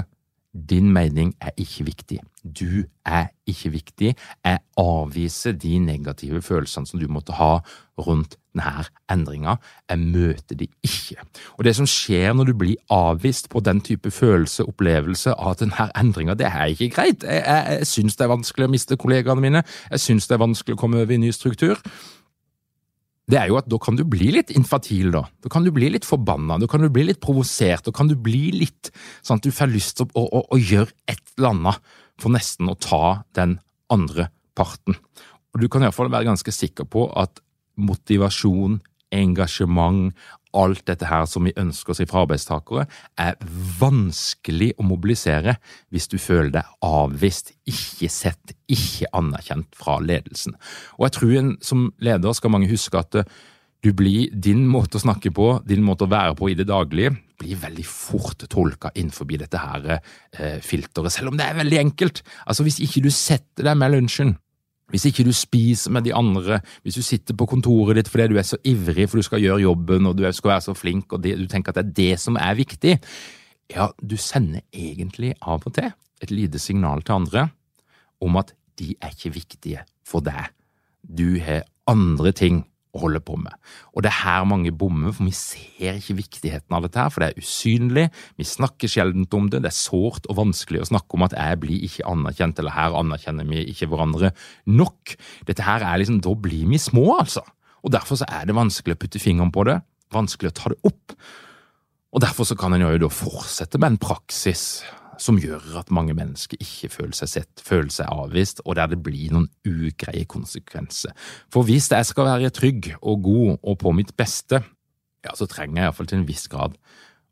din 0.55 0.91
mening 0.95 1.35
er 1.43 1.55
ikke 1.59 1.91
viktig. 1.91 2.23
Du 2.45 2.85
er 3.07 3.31
ikke 3.47 3.71
viktig. 3.75 4.15
Jeg 4.45 4.59
avviser 4.79 5.53
de 5.53 5.79
negative 5.79 6.43
følelsene 6.43 6.87
som 6.87 7.01
du 7.01 7.09
måtte 7.09 7.37
ha 7.37 7.59
rundt 8.01 8.37
denne 8.57 8.85
endringa. 9.13 9.57
Jeg 9.91 9.99
møter 9.99 10.57
de 10.57 10.69
ikke. 10.83 11.21
Og 11.59 11.65
Det 11.65 11.77
som 11.77 11.87
skjer 11.87 12.33
når 12.35 12.45
du 12.45 12.55
blir 12.55 12.77
avvist 12.91 13.51
på 13.51 13.61
den 13.61 13.81
type 13.81 14.11
følelse, 14.11 14.65
opplevelse 14.65 15.35
av 15.35 15.59
denne 15.61 15.91
endringa, 15.97 16.35
det 16.35 16.47
er 16.47 16.73
ikke 16.73 16.91
greit. 16.95 17.23
Jeg, 17.23 17.45
jeg, 17.47 17.79
jeg 17.79 17.87
syns 17.87 18.17
det 18.17 18.25
er 18.25 18.35
vanskelig 18.35 18.67
å 18.67 18.73
miste 18.73 18.97
kollegaene 18.97 19.41
mine. 19.41 19.63
Jeg 19.91 20.01
syns 20.01 20.27
det 20.27 20.35
er 20.35 20.47
vanskelig 20.47 20.79
å 20.79 20.81
komme 20.81 21.03
over 21.03 21.15
i 21.15 21.21
ny 21.21 21.33
struktur 21.33 21.79
det 23.31 23.39
er 23.39 23.51
jo 23.51 23.59
at 23.61 23.69
da 23.71 23.79
kan 23.83 23.99
du 23.99 24.05
bli 24.09 24.31
litt 24.35 24.51
infatil, 24.57 25.13
da. 25.15 25.25
Da 25.45 25.51
kan 25.53 25.65
du 25.67 25.71
bli 25.75 25.91
litt 25.93 26.07
forbanna, 26.09 26.59
da 26.61 26.69
kan 26.71 26.83
du 26.83 26.91
bli 26.93 27.07
litt 27.09 27.21
provosert, 27.23 27.87
da 27.87 27.95
kan 27.95 28.11
du 28.11 28.17
bli 28.19 28.51
litt 28.57 28.91
sånn 29.23 29.41
at 29.41 29.47
du 29.47 29.55
får 29.55 29.71
lyst 29.71 30.01
til 30.01 30.11
å, 30.11 30.25
å, 30.25 30.45
å, 30.51 30.59
gjøre 30.59 30.91
et 31.11 31.23
eller 31.37 31.55
annet 31.55 31.93
for 32.21 32.33
nesten 32.35 32.71
å 32.71 32.79
ta 32.79 33.23
den 33.39 33.59
andre 33.93 34.29
parten. 34.59 34.99
Og 35.55 35.63
du 35.63 35.69
kan 35.71 35.83
iallfall 35.83 36.13
være 36.13 36.29
ganske 36.31 36.55
sikker 36.55 36.87
på 36.91 37.09
at 37.19 37.43
motivasjon, 37.81 38.79
engasjement, 39.11 40.13
alt 40.55 40.83
dette 40.87 41.07
her 41.07 41.27
som 41.31 41.47
vi 41.47 41.55
ønsker 41.59 41.95
oss 41.95 42.03
fra 42.11 42.25
arbeidstakere, 42.25 42.87
er 43.19 43.39
vanskelig 43.81 44.73
å 44.79 44.87
mobilisere 44.87 45.57
hvis 45.95 46.09
du 46.11 46.19
føler 46.19 46.53
deg 46.59 46.73
avvist, 46.87 47.55
ikke 47.71 48.11
sett, 48.11 48.55
ikke 48.71 49.11
anerkjent 49.17 49.71
fra 49.79 49.99
ledelsen. 50.03 50.57
Og 50.99 51.07
jeg 51.07 51.17
tror 51.19 51.37
en, 51.39 51.53
som 51.63 51.89
leder 52.03 52.37
skal 52.37 52.55
mange 52.55 52.71
huske 52.71 52.99
at 52.99 53.23
du 53.81 53.93
blir, 53.97 54.29
din 54.33 54.67
måte 54.69 54.99
å 54.99 55.03
snakke 55.03 55.33
på, 55.33 55.55
din 55.65 55.85
måte 55.85 56.05
å 56.05 56.11
være 56.11 56.35
på 56.37 56.51
i 56.53 56.57
det 56.59 56.67
daglige, 56.69 57.15
blir 57.41 57.57
veldig 57.63 57.87
fort 57.89 58.45
tolka 58.53 58.91
innenfor 58.93 59.29
dette 59.31 59.61
her 59.61 59.87
eh, 59.95 60.59
filteret, 60.61 61.13
selv 61.15 61.33
om 61.33 61.39
det 61.41 61.47
er 61.47 61.57
veldig 61.57 61.79
enkelt. 61.81 62.21
Altså 62.45 62.67
Hvis 62.67 62.81
ikke 62.85 63.01
du 63.07 63.11
setter 63.15 63.71
deg 63.71 63.79
med 63.81 63.95
lunsjen, 63.95 64.35
hvis 64.91 65.07
ikke 65.07 65.25
du 65.25 65.33
spiser 65.33 65.95
med 65.95 66.05
de 66.05 66.13
andre, 66.17 66.61
hvis 66.83 66.99
du 66.99 67.05
sitter 67.07 67.37
på 67.39 67.47
kontoret 67.49 67.97
ditt 67.97 68.11
fordi 68.11 68.33
du 68.33 68.39
er 68.41 68.47
så 68.47 68.59
ivrig 68.67 69.07
for 69.09 69.21
du 69.21 69.27
skal 69.27 69.43
gjøre 69.43 69.63
jobben 69.63 70.09
og 70.11 70.17
du 70.19 70.25
skal 70.35 70.57
være 70.57 70.67
så 70.67 70.75
flink 70.75 71.15
og 71.15 71.23
det, 71.23 71.37
du 71.39 71.47
tenker 71.51 71.73
at 71.73 71.79
det 71.79 71.87
er 71.87 71.99
det 72.01 72.21
som 72.21 72.39
er 72.41 72.59
viktig, 72.59 72.97
ja, 73.71 73.87
du 74.03 74.17
sender 74.19 74.65
egentlig 74.75 75.37
av 75.41 75.63
og 75.63 75.77
til 75.79 75.93
et 76.21 76.33
lite 76.35 76.61
signal 76.61 77.05
til 77.07 77.21
andre 77.23 77.47
om 78.21 78.37
at 78.37 78.53
de 78.81 78.97
er 79.01 79.15
ikke 79.15 79.33
viktige 79.37 79.85
for 80.05 80.25
deg. 80.27 80.51
Du 81.01 81.39
har 81.41 81.63
andre 81.89 82.35
ting 82.37 82.65
holder 82.99 83.23
på 83.23 83.37
med. 83.39 83.55
Og 83.95 84.03
det 84.03 84.11
er 84.11 84.19
her 84.25 84.47
mange 84.49 84.73
bommer, 84.75 85.13
for 85.15 85.29
vi 85.29 85.35
ser 85.37 85.99
ikke 86.01 86.19
viktigheten 86.19 86.75
av 86.75 86.87
dette, 86.87 86.99
her, 86.99 87.13
for 87.13 87.23
det 87.23 87.31
er 87.31 87.45
usynlig, 87.45 88.07
vi 88.41 88.47
snakker 88.49 88.91
sjelden 88.91 89.29
om 89.37 89.51
det, 89.53 89.63
det 89.63 89.71
er 89.71 89.77
sårt 89.77 90.27
og 90.31 90.41
vanskelig 90.41 90.83
å 90.83 90.91
snakke 90.91 91.19
om 91.19 91.27
at 91.27 91.37
jeg 91.37 91.61
blir 91.63 91.87
ikke 91.87 92.09
anerkjent, 92.11 92.59
eller 92.63 92.77
her 92.77 92.99
anerkjenner 92.99 93.49
vi 93.51 93.63
ikke 93.71 93.91
hverandre 93.93 94.33
nok. 94.67 95.15
Dette 95.49 95.67
her 95.67 95.87
er 95.87 96.03
liksom, 96.03 96.21
Da 96.25 96.35
blir 96.35 96.67
vi 96.69 96.79
små, 96.79 97.07
altså. 97.21 97.45
Og 97.85 97.95
derfor 97.95 98.19
så 98.21 98.27
er 98.29 98.49
det 98.49 98.59
vanskelig 98.59 98.97
å 98.97 99.01
putte 99.01 99.23
fingeren 99.23 99.53
på 99.55 99.65
det, 99.69 99.79
vanskelig 100.13 100.51
å 100.51 100.57
ta 100.59 100.73
det 100.73 100.81
opp. 100.91 101.15
Og 102.11 102.23
derfor 102.25 102.49
så 102.49 102.57
kan 102.59 102.75
en 102.75 102.83
jo 102.83 102.97
da 103.05 103.11
fortsette 103.13 103.79
med 103.79 103.95
en 103.95 104.03
praksis 104.03 104.83
som 105.21 105.39
gjør 105.41 105.79
at 105.81 105.93
mange 105.93 106.15
mennesker 106.17 106.61
ikke 106.63 106.89
føler 106.93 107.17
seg 107.17 107.31
sett, 107.35 107.63
føler 107.65 107.93
seg 107.93 108.09
avvist, 108.09 108.63
og 108.65 108.79
der 108.79 108.91
det 108.93 109.03
blir 109.05 109.35
noen 109.35 109.49
ugreie 109.69 110.25
konsekvenser. 110.29 111.13
For 111.53 111.67
hvis 111.69 111.91
jeg 111.93 112.09
skal 112.09 112.31
være 112.31 112.53
trygg 112.57 112.93
og 113.01 113.23
god 113.27 113.59
og 113.61 113.79
på 113.83 113.93
mitt 113.97 114.15
beste, 114.19 114.63
ja, 115.21 115.35
så 115.37 115.49
trenger 115.51 115.83
jeg 115.83 115.91
iallfall 115.91 116.09
til 116.11 116.23
en 116.23 116.29
viss 116.29 116.47
grad 116.49 116.79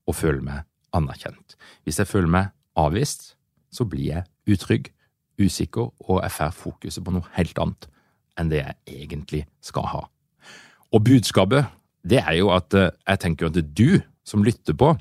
å 0.09 0.15
føle 0.17 0.45
meg 0.45 0.67
anerkjent. 0.97 1.57
Hvis 1.85 2.01
jeg 2.01 2.11
føler 2.11 2.33
meg 2.33 2.53
avvist, 2.79 3.33
så 3.73 3.89
blir 3.89 4.13
jeg 4.13 4.55
utrygg, 4.55 4.93
usikker, 5.41 5.93
og 6.09 6.23
jeg 6.25 6.35
får 6.35 6.55
fokuset 6.57 7.05
på 7.05 7.15
noe 7.15 7.37
helt 7.37 7.59
annet 7.63 7.89
enn 8.39 8.53
det 8.53 8.63
jeg 8.63 9.03
egentlig 9.05 9.43
skal 9.65 9.89
ha. 9.91 10.05
Og 10.95 11.05
budskapet, 11.05 11.69
det 12.09 12.21
er 12.23 12.39
jo 12.39 12.53
at 12.55 12.75
eh, 12.77 12.93
jeg 13.09 13.21
tenker 13.25 13.49
at 13.49 13.59
du 13.77 14.01
som 14.29 14.45
lytter 14.45 14.77
på, 14.79 14.93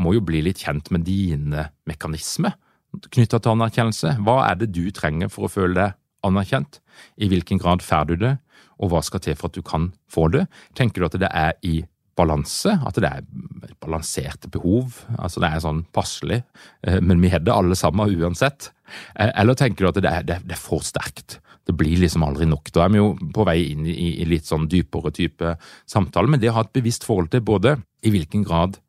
må 0.00 0.14
jo 0.14 0.22
bli 0.24 0.42
litt 0.46 0.62
kjent 0.62 0.92
med 0.94 1.06
dine 1.08 1.70
mekanismer 1.88 2.54
knytta 2.90 3.40
til 3.40 3.54
anerkjennelse. 3.54 4.16
Hva 4.24 4.42
er 4.48 4.60
det 4.60 4.72
du 4.74 4.84
trenger 4.94 5.30
for 5.32 5.46
å 5.46 5.52
føle 5.52 5.76
deg 5.76 5.98
anerkjent? 6.26 6.80
I 7.22 7.30
hvilken 7.30 7.60
grad 7.62 7.84
får 7.84 8.10
du 8.10 8.16
det, 8.24 8.34
og 8.80 8.92
hva 8.92 9.02
skal 9.04 9.22
til 9.24 9.38
for 9.38 9.50
at 9.50 9.56
du 9.56 9.64
kan 9.66 9.90
få 10.10 10.28
det? 10.34 10.46
Tenker 10.78 11.02
du 11.02 11.08
at 11.08 11.18
det 11.20 11.30
er 11.30 11.54
i 11.66 11.80
balanse, 12.18 12.74
at 12.84 12.98
det 13.00 13.08
er 13.08 13.76
balanserte 13.80 14.50
behov, 14.52 14.98
altså 15.16 15.40
det 15.40 15.48
er 15.48 15.62
sånn 15.64 15.84
passelig, 15.94 16.42
eh, 16.84 16.98
men 17.00 17.22
vi 17.22 17.30
har 17.32 17.40
det 17.44 17.54
alle 17.54 17.78
sammen 17.78 18.12
uansett? 18.12 18.72
Eh, 19.14 19.30
eller 19.30 19.56
tenker 19.56 19.86
du 19.86 19.92
at 19.92 20.00
det 20.02 20.10
er, 20.10 20.26
det 20.26 20.40
er, 20.42 20.60
for 20.60 20.84
sterkt? 20.84 21.38
Det 21.64 21.76
blir 21.78 22.00
liksom 22.02 22.24
aldri 22.26 22.48
nok. 22.50 22.72
Da 22.74 22.84
er 22.84 22.92
vi 22.92 22.98
jo 22.98 23.12
på 23.36 23.46
vei 23.46 23.58
inn 23.70 23.86
i, 23.88 24.16
i 24.20 24.26
litt 24.28 24.48
sånn 24.48 24.66
dypere 24.68 25.12
type 25.14 25.54
samtale, 25.88 26.28
men 26.28 26.42
det 26.42 26.50
å 26.50 26.58
ha 26.58 26.66
et 26.66 26.76
bevisst 26.76 27.06
forhold 27.06 27.30
til 27.32 27.44
både 27.46 27.78
i 28.04 28.12
hvilken 28.12 28.44
grad 28.48 28.80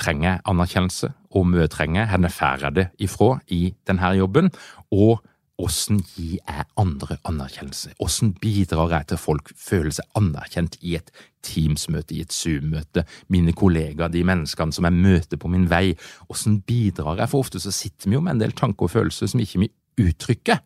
trenger 0.00 0.40
anerkjennelse, 0.48 1.10
og 1.36 1.48
mye 1.50 1.68
trenger 1.70 2.08
henne 2.10 2.30
får 2.32 2.70
det 2.74 2.86
ifra 2.98 3.38
i 3.52 3.74
denne 3.86 4.14
jobben, 4.16 4.50
og 4.92 5.20
hvordan 5.58 5.98
gir 6.14 6.36
jeg 6.38 6.64
andre 6.78 7.16
anerkjennelse? 7.26 7.96
Hvordan 7.98 8.34
bidrar 8.38 8.92
jeg 8.94 9.08
til 9.10 9.18
folk 9.18 9.50
føler 9.58 9.90
seg 9.96 10.06
anerkjent 10.18 10.76
i 10.86 10.94
et 11.00 11.10
Teams-møte, 11.42 12.14
i 12.14 12.22
et 12.22 12.34
Zoom-møte, 12.34 13.02
mine 13.26 13.52
kollegaer, 13.52 14.12
de 14.12 14.22
menneskene 14.22 14.74
som 14.74 14.86
jeg 14.86 14.94
møter 14.94 15.40
på 15.40 15.50
min 15.50 15.66
vei? 15.70 15.96
Hvordan 16.28 16.60
bidrar 16.62 17.18
jeg? 17.18 17.32
For 17.32 17.42
ofte 17.42 17.62
så 17.62 17.74
sitter 17.74 18.06
vi 18.06 18.14
jo 18.14 18.22
med 18.22 18.36
en 18.36 18.44
del 18.44 18.54
tanker 18.54 18.86
og 18.86 18.94
følelser 18.94 19.32
som 19.32 19.42
ikke 19.42 19.64
vi 19.64 19.72
uttrykker. 20.04 20.62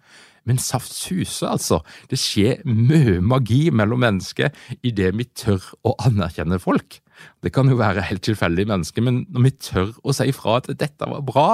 Men 0.48 0.58
saft 0.58 0.92
suser, 0.94 1.52
altså. 1.52 1.80
Det 2.10 2.18
skjer 2.18 2.62
mye 2.66 3.20
magi 3.22 3.68
mellom 3.74 4.02
mennesker 4.02 4.50
idet 4.82 5.12
vi 5.18 5.28
tør 5.38 5.62
å 5.86 5.94
anerkjenne 6.02 6.58
folk. 6.62 6.98
Det 7.44 7.52
kan 7.54 7.70
jo 7.70 7.78
være 7.78 8.04
helt 8.08 8.24
tilfeldige 8.26 8.70
mennesker, 8.70 9.04
men 9.06 9.22
når 9.30 9.46
vi 9.46 9.52
tør 9.68 9.92
å 10.02 10.14
si 10.16 10.26
ifra 10.32 10.58
at 10.58 10.72
dette 10.74 11.08
var 11.08 11.22
bra 11.26 11.46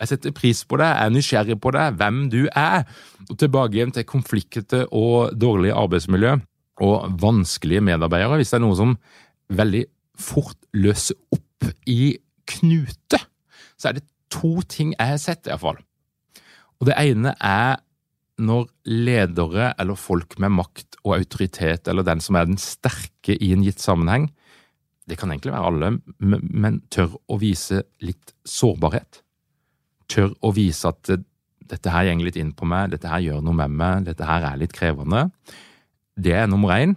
Jeg 0.00 0.08
setter 0.08 0.32
pris 0.34 0.64
på 0.66 0.78
deg, 0.80 0.88
jeg 0.88 1.06
er 1.06 1.12
nysgjerrig 1.14 1.56
på 1.62 1.70
deg, 1.76 1.98
hvem 2.00 2.16
du 2.32 2.40
er. 2.58 2.88
Og 3.28 3.36
tilbake 3.38 3.76
igjen 3.76 3.92
til 3.94 4.06
konflikter 4.08 4.88
og 4.90 5.36
dårlig 5.38 5.70
arbeidsmiljø 5.78 6.32
og 6.82 7.20
vanskelige 7.22 7.84
medarbeidere. 7.86 8.40
Hvis 8.40 8.50
det 8.50 8.58
er 8.58 8.64
noe 8.64 8.78
som 8.80 8.96
veldig 9.52 9.84
fort 10.18 10.58
løser 10.74 11.14
opp 11.30 11.68
i 11.86 12.16
knute, 12.50 13.20
så 13.78 13.92
er 13.92 14.00
det 14.00 14.08
to 14.32 14.56
ting 14.66 14.90
jeg 14.96 15.12
har 15.12 15.22
sett, 15.22 15.46
iallfall. 15.46 15.78
Og 16.82 16.88
det 16.90 16.98
ene 16.98 17.30
er 17.38 17.78
når 18.42 18.66
ledere 18.90 19.70
eller 19.78 19.98
folk 19.98 20.34
med 20.42 20.50
makt 20.56 20.96
og 21.04 21.14
autoritet, 21.14 21.86
eller 21.86 22.02
den 22.02 22.22
som 22.24 22.38
er 22.38 22.48
den 22.48 22.58
sterke 22.58 23.36
i 23.38 23.52
en 23.54 23.62
gitt 23.62 23.82
sammenheng, 23.82 24.26
det 25.06 25.18
kan 25.18 25.30
egentlig 25.30 25.52
være 25.54 25.68
alle, 25.70 25.90
men 26.18 26.80
tør 26.90 27.14
å 27.30 27.38
vise 27.38 27.84
litt 28.02 28.34
sårbarhet. 28.46 29.20
Tør 30.10 30.34
å 30.42 30.52
vise 30.54 30.90
at 30.90 31.10
dette 31.72 31.92
her 31.94 32.10
går 32.10 32.26
litt 32.26 32.38
inn 32.40 32.52
på 32.56 32.66
meg, 32.68 32.90
dette 32.92 33.10
her 33.10 33.22
gjør 33.22 33.42
noe 33.46 33.56
med 33.62 33.74
meg, 33.78 34.06
dette 34.10 34.26
her 34.26 34.46
er 34.50 34.58
litt 34.60 34.74
krevende. 34.74 35.28
Det 36.18 36.34
er 36.34 36.50
nummer 36.50 36.74
én. 36.74 36.96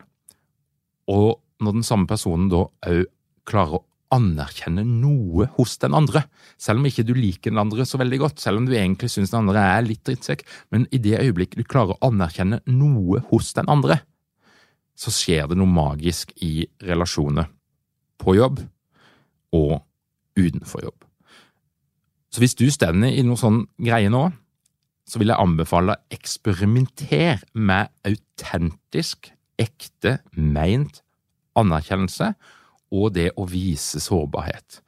Og 1.11 1.37
når 1.61 1.77
den 1.79 1.87
samme 1.87 2.09
personen 2.09 2.49
da 2.51 2.65
òg 2.65 3.05
klarer 3.45 3.79
å 3.79 3.85
anerkjenne 4.13 4.83
noe 4.85 5.47
hos 5.57 5.77
den 5.81 5.95
andre, 5.97 6.25
selv 6.61 6.81
om 6.81 6.89
ikke 6.89 7.05
du 7.07 7.13
liker 7.17 7.51
den 7.51 7.61
andre 7.61 7.85
så 7.87 7.99
veldig 8.01 8.19
godt, 8.21 8.41
selv 8.43 8.61
om 8.61 8.67
du 8.67 8.75
egentlig 8.75 9.09
syns 9.13 9.33
den 9.33 9.41
andre 9.43 9.63
er 9.75 9.85
litt 9.85 10.03
drittsekk, 10.05 10.45
men 10.73 10.85
i 10.93 11.01
det 11.01 11.17
øyeblikket 11.21 11.59
du 11.59 11.65
klarer 11.67 11.95
å 11.95 12.11
anerkjenne 12.11 12.61
noe 12.69 13.23
hos 13.31 13.53
den 13.57 13.69
andre, 13.71 13.99
så 14.95 15.11
skjer 15.11 15.49
det 15.51 15.57
noe 15.59 15.71
magisk 15.71 16.31
i 16.45 16.67
relasjoner 16.85 17.49
på 18.21 18.37
jobb 18.37 18.61
og 19.55 19.81
utenfor 20.39 20.85
jobb. 20.87 20.99
Så 22.31 22.43
hvis 22.43 22.57
du 22.59 22.67
stender 22.71 23.15
i 23.15 23.23
noe 23.23 23.39
sånn 23.39 23.63
greie 23.79 24.11
nå, 24.11 24.27
så 25.05 25.21
vil 25.21 25.31
jeg 25.31 25.39
anbefale 25.39 25.95
å 25.95 26.15
eksperimentere 26.15 27.37
med 27.53 27.91
autentisk, 28.07 29.29
ekte, 29.61 30.17
meint 30.35 30.99
anerkjennelse 31.55 32.33
og 32.95 33.15
det 33.17 33.31
å 33.37 33.45
vise 33.49 34.01
sårbarhet. 34.03 34.79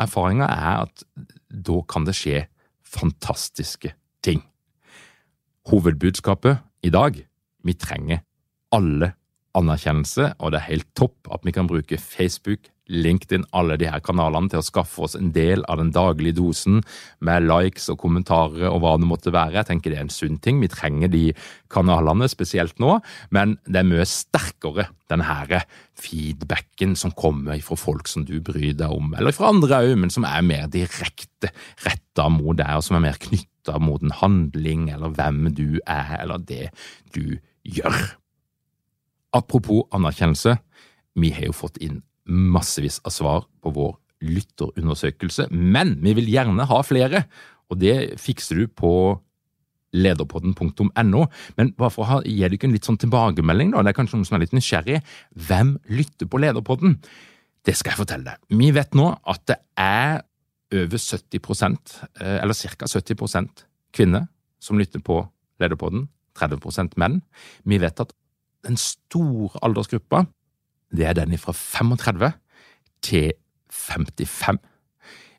Erfaringa 0.00 0.48
er 0.50 0.84
at 0.86 1.04
da 1.48 1.80
kan 1.88 2.06
det 2.06 2.16
skje 2.18 2.46
fantastiske 2.94 3.92
ting. 4.24 4.42
Hovedbudskapet 5.70 6.62
i 6.84 6.92
dag 6.92 7.20
vi 7.64 7.74
trenger 7.78 8.24
alle 8.74 9.14
anerkjennelse, 9.54 10.34
og 10.42 10.52
det 10.52 10.60
er 10.60 10.70
helt 10.72 10.90
topp 10.98 11.30
at 11.32 11.44
vi 11.46 11.54
kan 11.54 11.68
bruke 11.70 11.98
Facebook, 12.00 12.66
LinkedIn, 12.92 13.46
alle 13.56 13.78
de 13.80 13.88
her 13.88 14.02
kanalene 14.04 14.50
til 14.52 14.60
å 14.60 14.66
skaffe 14.66 15.06
oss 15.06 15.14
en 15.16 15.30
del 15.32 15.64
av 15.72 15.80
den 15.80 15.92
daglige 15.94 16.36
dosen 16.36 16.82
med 17.24 17.46
likes 17.48 17.88
og 17.92 18.00
kommentarer 18.02 18.68
og 18.68 18.82
hva 18.84 18.94
det 19.00 19.08
måtte 19.08 19.32
være. 19.32 19.56
Jeg 19.56 19.70
tenker 19.70 19.92
det 19.92 20.00
er 20.00 20.04
en 20.04 20.12
sunn 20.12 20.36
ting. 20.44 20.60
Vi 20.60 20.68
trenger 20.72 21.12
de 21.12 21.24
kanalene, 21.72 22.28
spesielt 22.28 22.76
nå, 22.82 22.98
men 23.34 23.56
det 23.64 23.80
er 23.80 23.88
mye 23.88 24.06
sterkere 24.08 24.90
den 25.12 25.24
her 25.24 25.64
feedbacken 26.00 26.94
som 26.98 27.14
kommer 27.16 27.60
fra 27.64 27.78
folk 27.78 28.08
som 28.10 28.26
du 28.28 28.36
bryr 28.44 28.76
deg 28.76 28.92
om, 28.92 29.12
eller 29.16 29.36
fra 29.36 29.52
andre 29.52 29.80
òg, 29.84 29.96
men 30.00 30.12
som 30.12 30.26
er 30.28 30.44
mer 30.44 30.68
direkte 30.72 31.52
retta 31.86 32.28
mot 32.32 32.56
deg, 32.58 32.76
og 32.76 32.84
som 32.84 32.98
er 32.98 33.06
mer 33.08 33.20
knytta 33.20 33.78
mot 33.80 34.02
en 34.04 34.14
handling 34.20 34.90
eller 34.92 35.14
hvem 35.16 35.46
du 35.56 35.80
er, 35.80 36.18
eller 36.20 36.42
det 36.42 36.68
du 37.16 37.38
gjør. 37.64 38.00
Apropos 39.34 39.88
anerkjennelse, 39.94 40.58
vi 41.18 41.30
har 41.34 41.48
jo 41.48 41.56
fått 41.56 41.80
inn 41.82 42.02
massevis 42.24 43.00
av 43.04 43.12
svar 43.14 43.44
på 43.62 43.72
vår 43.74 43.94
lytterundersøkelse, 44.24 45.50
men 45.52 45.98
vi 46.04 46.14
vil 46.16 46.30
gjerne 46.32 46.66
ha 46.70 46.80
flere, 46.86 47.24
og 47.68 47.80
det 47.80 48.16
fikser 48.20 48.62
du 48.62 48.68
på 48.68 48.92
lederpodden.no. 49.94 51.26
Men 51.58 51.72
bare 51.78 51.92
for 51.94 52.16
å 52.16 52.20
gi 52.26 52.40
dere 52.42 52.58
en 52.66 52.74
litt 52.74 52.88
sånn 52.88 53.00
tilbakemelding, 53.00 53.72
da, 53.74 53.84
det 53.84 53.92
er 53.92 53.98
kanskje 53.98 54.18
noen 54.18 54.28
som 54.28 54.38
er 54.38 54.44
litt 54.44 54.56
nysgjerrig. 54.56 55.00
Hvem 55.48 55.76
lytter 55.94 56.30
på 56.30 56.40
Lederpodden? 56.42 56.96
Det 57.64 57.76
skal 57.78 57.94
jeg 57.94 58.02
fortelle 58.02 58.34
deg. 58.34 58.58
Vi 58.60 58.70
vet 58.76 58.96
nå 58.98 59.10
at 59.30 59.44
det 59.48 59.60
er 59.80 60.24
over 60.74 61.00
70 61.00 61.38
eh, 61.38 62.38
eller 62.42 62.56
ca. 62.58 62.88
70% 62.90 63.64
kvinner 63.94 64.26
som 64.62 64.80
lytter 64.80 65.02
på 65.04 65.20
Lederpodden. 65.62 66.08
30% 66.34 66.96
menn. 66.98 67.20
Vi 67.62 67.78
vet 67.78 68.00
at 68.02 68.10
den 68.66 68.78
store 68.80 69.60
aldersgruppa, 69.62 70.24
det 70.96 71.08
er 71.08 71.16
den 71.18 71.36
fra 71.40 71.52
35 71.56 72.30
til 73.04 73.32
55. 73.70 74.60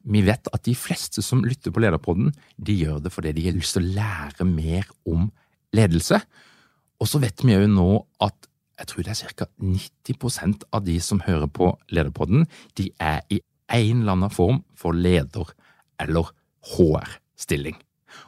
Vi 0.05 0.21
vet 0.21 0.49
at 0.53 0.65
de 0.67 0.75
fleste 0.77 1.23
som 1.25 1.43
lytter 1.45 1.73
på 1.73 1.81
Lederpodden, 1.81 2.33
de 2.61 2.75
gjør 2.77 2.99
det 3.01 3.13
fordi 3.13 3.33
de 3.33 3.47
har 3.47 3.55
lyst 3.57 3.77
til 3.77 3.87
å 3.87 3.95
lære 3.95 4.45
mer 4.49 4.89
om 5.09 5.31
ledelse. 5.75 6.19
Og 7.01 7.09
så 7.09 7.21
vet 7.23 7.41
vi 7.43 7.55
jo 7.55 7.65
nå 7.71 7.89
at 8.23 8.49
jeg 8.75 8.89
tror 8.91 9.05
det 9.07 9.13
er 9.13 9.33
ca. 9.39 9.47
90% 9.63 10.65
av 10.75 10.83
de 10.85 10.97
som 11.01 11.23
hører 11.23 11.47
på 11.47 11.71
Lederpodden, 11.95 12.45
de 12.75 12.89
er 12.99 13.23
i 13.31 13.39
en 13.71 14.03
eller 14.03 14.17
annen 14.17 14.33
form 14.33 14.61
for 14.77 14.93
leder- 14.93 15.55
eller 15.99 16.29
HR-stilling. 16.75 17.77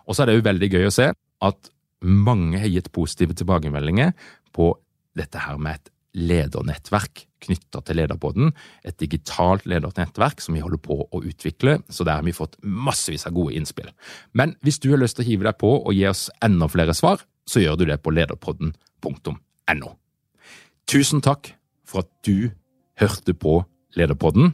Og 0.08 0.16
så 0.16 0.24
er 0.24 0.30
det 0.30 0.38
jo 0.38 0.48
veldig 0.48 0.70
gøy 0.72 0.88
å 0.88 0.94
se 0.94 1.12
at 1.12 1.72
mange 2.02 2.62
har 2.62 2.72
gitt 2.72 2.92
positive 2.96 3.36
tilbakemeldinger 3.38 4.14
på 4.56 4.72
dette 5.18 5.42
her 5.42 5.60
med 5.60 5.80
et 5.80 5.92
ledernettverk 6.18 7.26
knytta 7.46 7.84
til 7.86 8.00
Lederpodden. 8.00 8.52
Et 8.88 8.98
digitalt 9.00 9.68
ledernettverk 9.70 10.42
som 10.42 10.58
vi 10.58 10.64
holder 10.64 10.82
på 10.82 11.00
å 11.06 11.22
utvikle, 11.22 11.78
så 11.90 12.06
der 12.08 12.20
har 12.20 12.26
vi 12.26 12.36
fått 12.36 12.58
massevis 12.64 13.28
av 13.30 13.36
gode 13.38 13.56
innspill. 13.58 13.92
Men 14.34 14.56
hvis 14.66 14.82
du 14.84 14.90
har 14.92 15.02
lyst 15.02 15.20
til 15.20 15.28
å 15.28 15.30
hive 15.30 15.48
deg 15.48 15.60
på 15.62 15.72
og 15.78 15.94
gi 15.96 16.08
oss 16.10 16.28
enda 16.46 16.70
flere 16.72 16.96
svar, 16.98 17.22
så 17.48 17.64
gjør 17.64 17.80
du 17.80 17.88
det 17.92 18.02
på 18.04 18.14
lederpodden.no. 18.16 19.90
Tusen 20.88 21.24
takk 21.24 21.52
for 21.88 22.04
at 22.04 22.12
du 22.28 22.50
hørte 23.00 23.36
på 23.38 23.62
Lederpodden. 23.98 24.54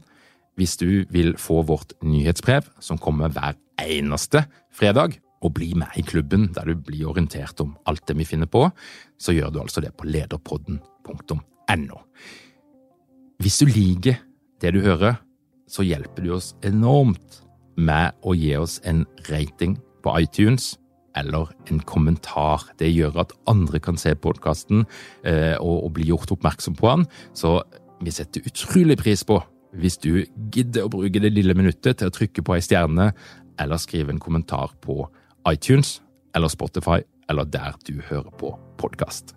Hvis 0.56 0.78
du 0.78 1.06
vil 1.12 1.34
få 1.42 1.64
vårt 1.66 1.96
nyhetsbrev, 2.06 2.68
som 2.80 3.00
kommer 3.02 3.32
hver 3.34 3.58
eneste 3.82 4.46
fredag, 4.74 5.18
og 5.44 5.52
bli 5.58 5.74
med 5.76 5.98
i 6.00 6.06
klubben 6.08 6.48
der 6.56 6.70
du 6.70 6.78
blir 6.80 7.10
orientert 7.12 7.60
om 7.60 7.74
alt 7.90 8.06
det 8.08 8.16
vi 8.16 8.28
finner 8.28 8.48
på, 8.48 8.70
så 9.20 9.36
gjør 9.36 9.52
du 9.52 9.60
altså 9.64 9.84
det 9.84 9.92
på 9.98 10.08
lederpodden.no. 10.08 11.42
Hvis 13.44 13.60
du 13.62 13.68
liker 13.68 14.20
det 14.62 14.74
du 14.76 14.82
hører, 14.84 15.20
så 15.68 15.84
hjelper 15.86 16.24
du 16.24 16.34
oss 16.36 16.54
enormt 16.64 17.42
med 17.76 18.14
å 18.22 18.36
gi 18.38 18.54
oss 18.60 18.78
en 18.88 19.04
rating 19.30 19.78
på 20.04 20.14
iTunes 20.22 20.76
eller 21.18 21.50
en 21.70 21.82
kommentar. 21.88 22.66
Det 22.80 22.90
gjør 22.92 23.24
at 23.24 23.34
andre 23.50 23.82
kan 23.84 23.98
se 24.00 24.14
podkasten 24.16 24.86
eh, 25.26 25.56
og 25.62 25.94
bli 25.98 26.08
gjort 26.10 26.34
oppmerksom 26.36 26.78
på 26.78 26.90
den. 26.90 27.08
Så 27.38 27.60
vi 28.04 28.14
setter 28.14 28.46
utrolig 28.50 29.00
pris 29.02 29.26
på 29.28 29.40
hvis 29.74 29.98
du 30.02 30.26
gidder 30.54 30.86
å 30.86 30.94
bruke 30.94 31.22
det 31.22 31.34
lille 31.34 31.56
minuttet 31.58 32.00
til 32.00 32.10
å 32.10 32.14
trykke 32.14 32.46
på 32.46 32.58
ei 32.58 32.66
stjerne 32.66 33.12
eller 33.62 33.82
skrive 33.82 34.14
en 34.14 34.22
kommentar 34.22 34.76
på 34.86 35.02
iTunes 35.50 35.98
eller 36.38 36.52
Spotify 36.54 37.02
eller 37.30 37.50
der 37.50 37.78
du 37.88 37.98
hører 38.10 38.34
på 38.38 38.54
podkast. 38.82 39.34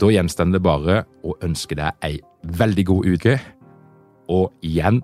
Da 0.00 0.10
gjenstår 0.10 0.50
det 0.54 0.62
bare 0.62 1.04
å 1.22 1.36
ønske 1.44 1.76
deg 1.78 2.06
ei 2.06 2.18
veldig 2.58 2.86
god 2.90 3.06
uke, 3.14 3.36
og 4.28 4.50
igjen 4.64 5.02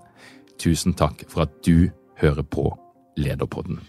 tusen 0.61 0.95
takk 0.97 1.23
for 1.29 1.45
at 1.47 1.55
du 1.65 1.89
hører 2.21 2.43
på 2.43 2.67
Lederpodden. 3.17 3.79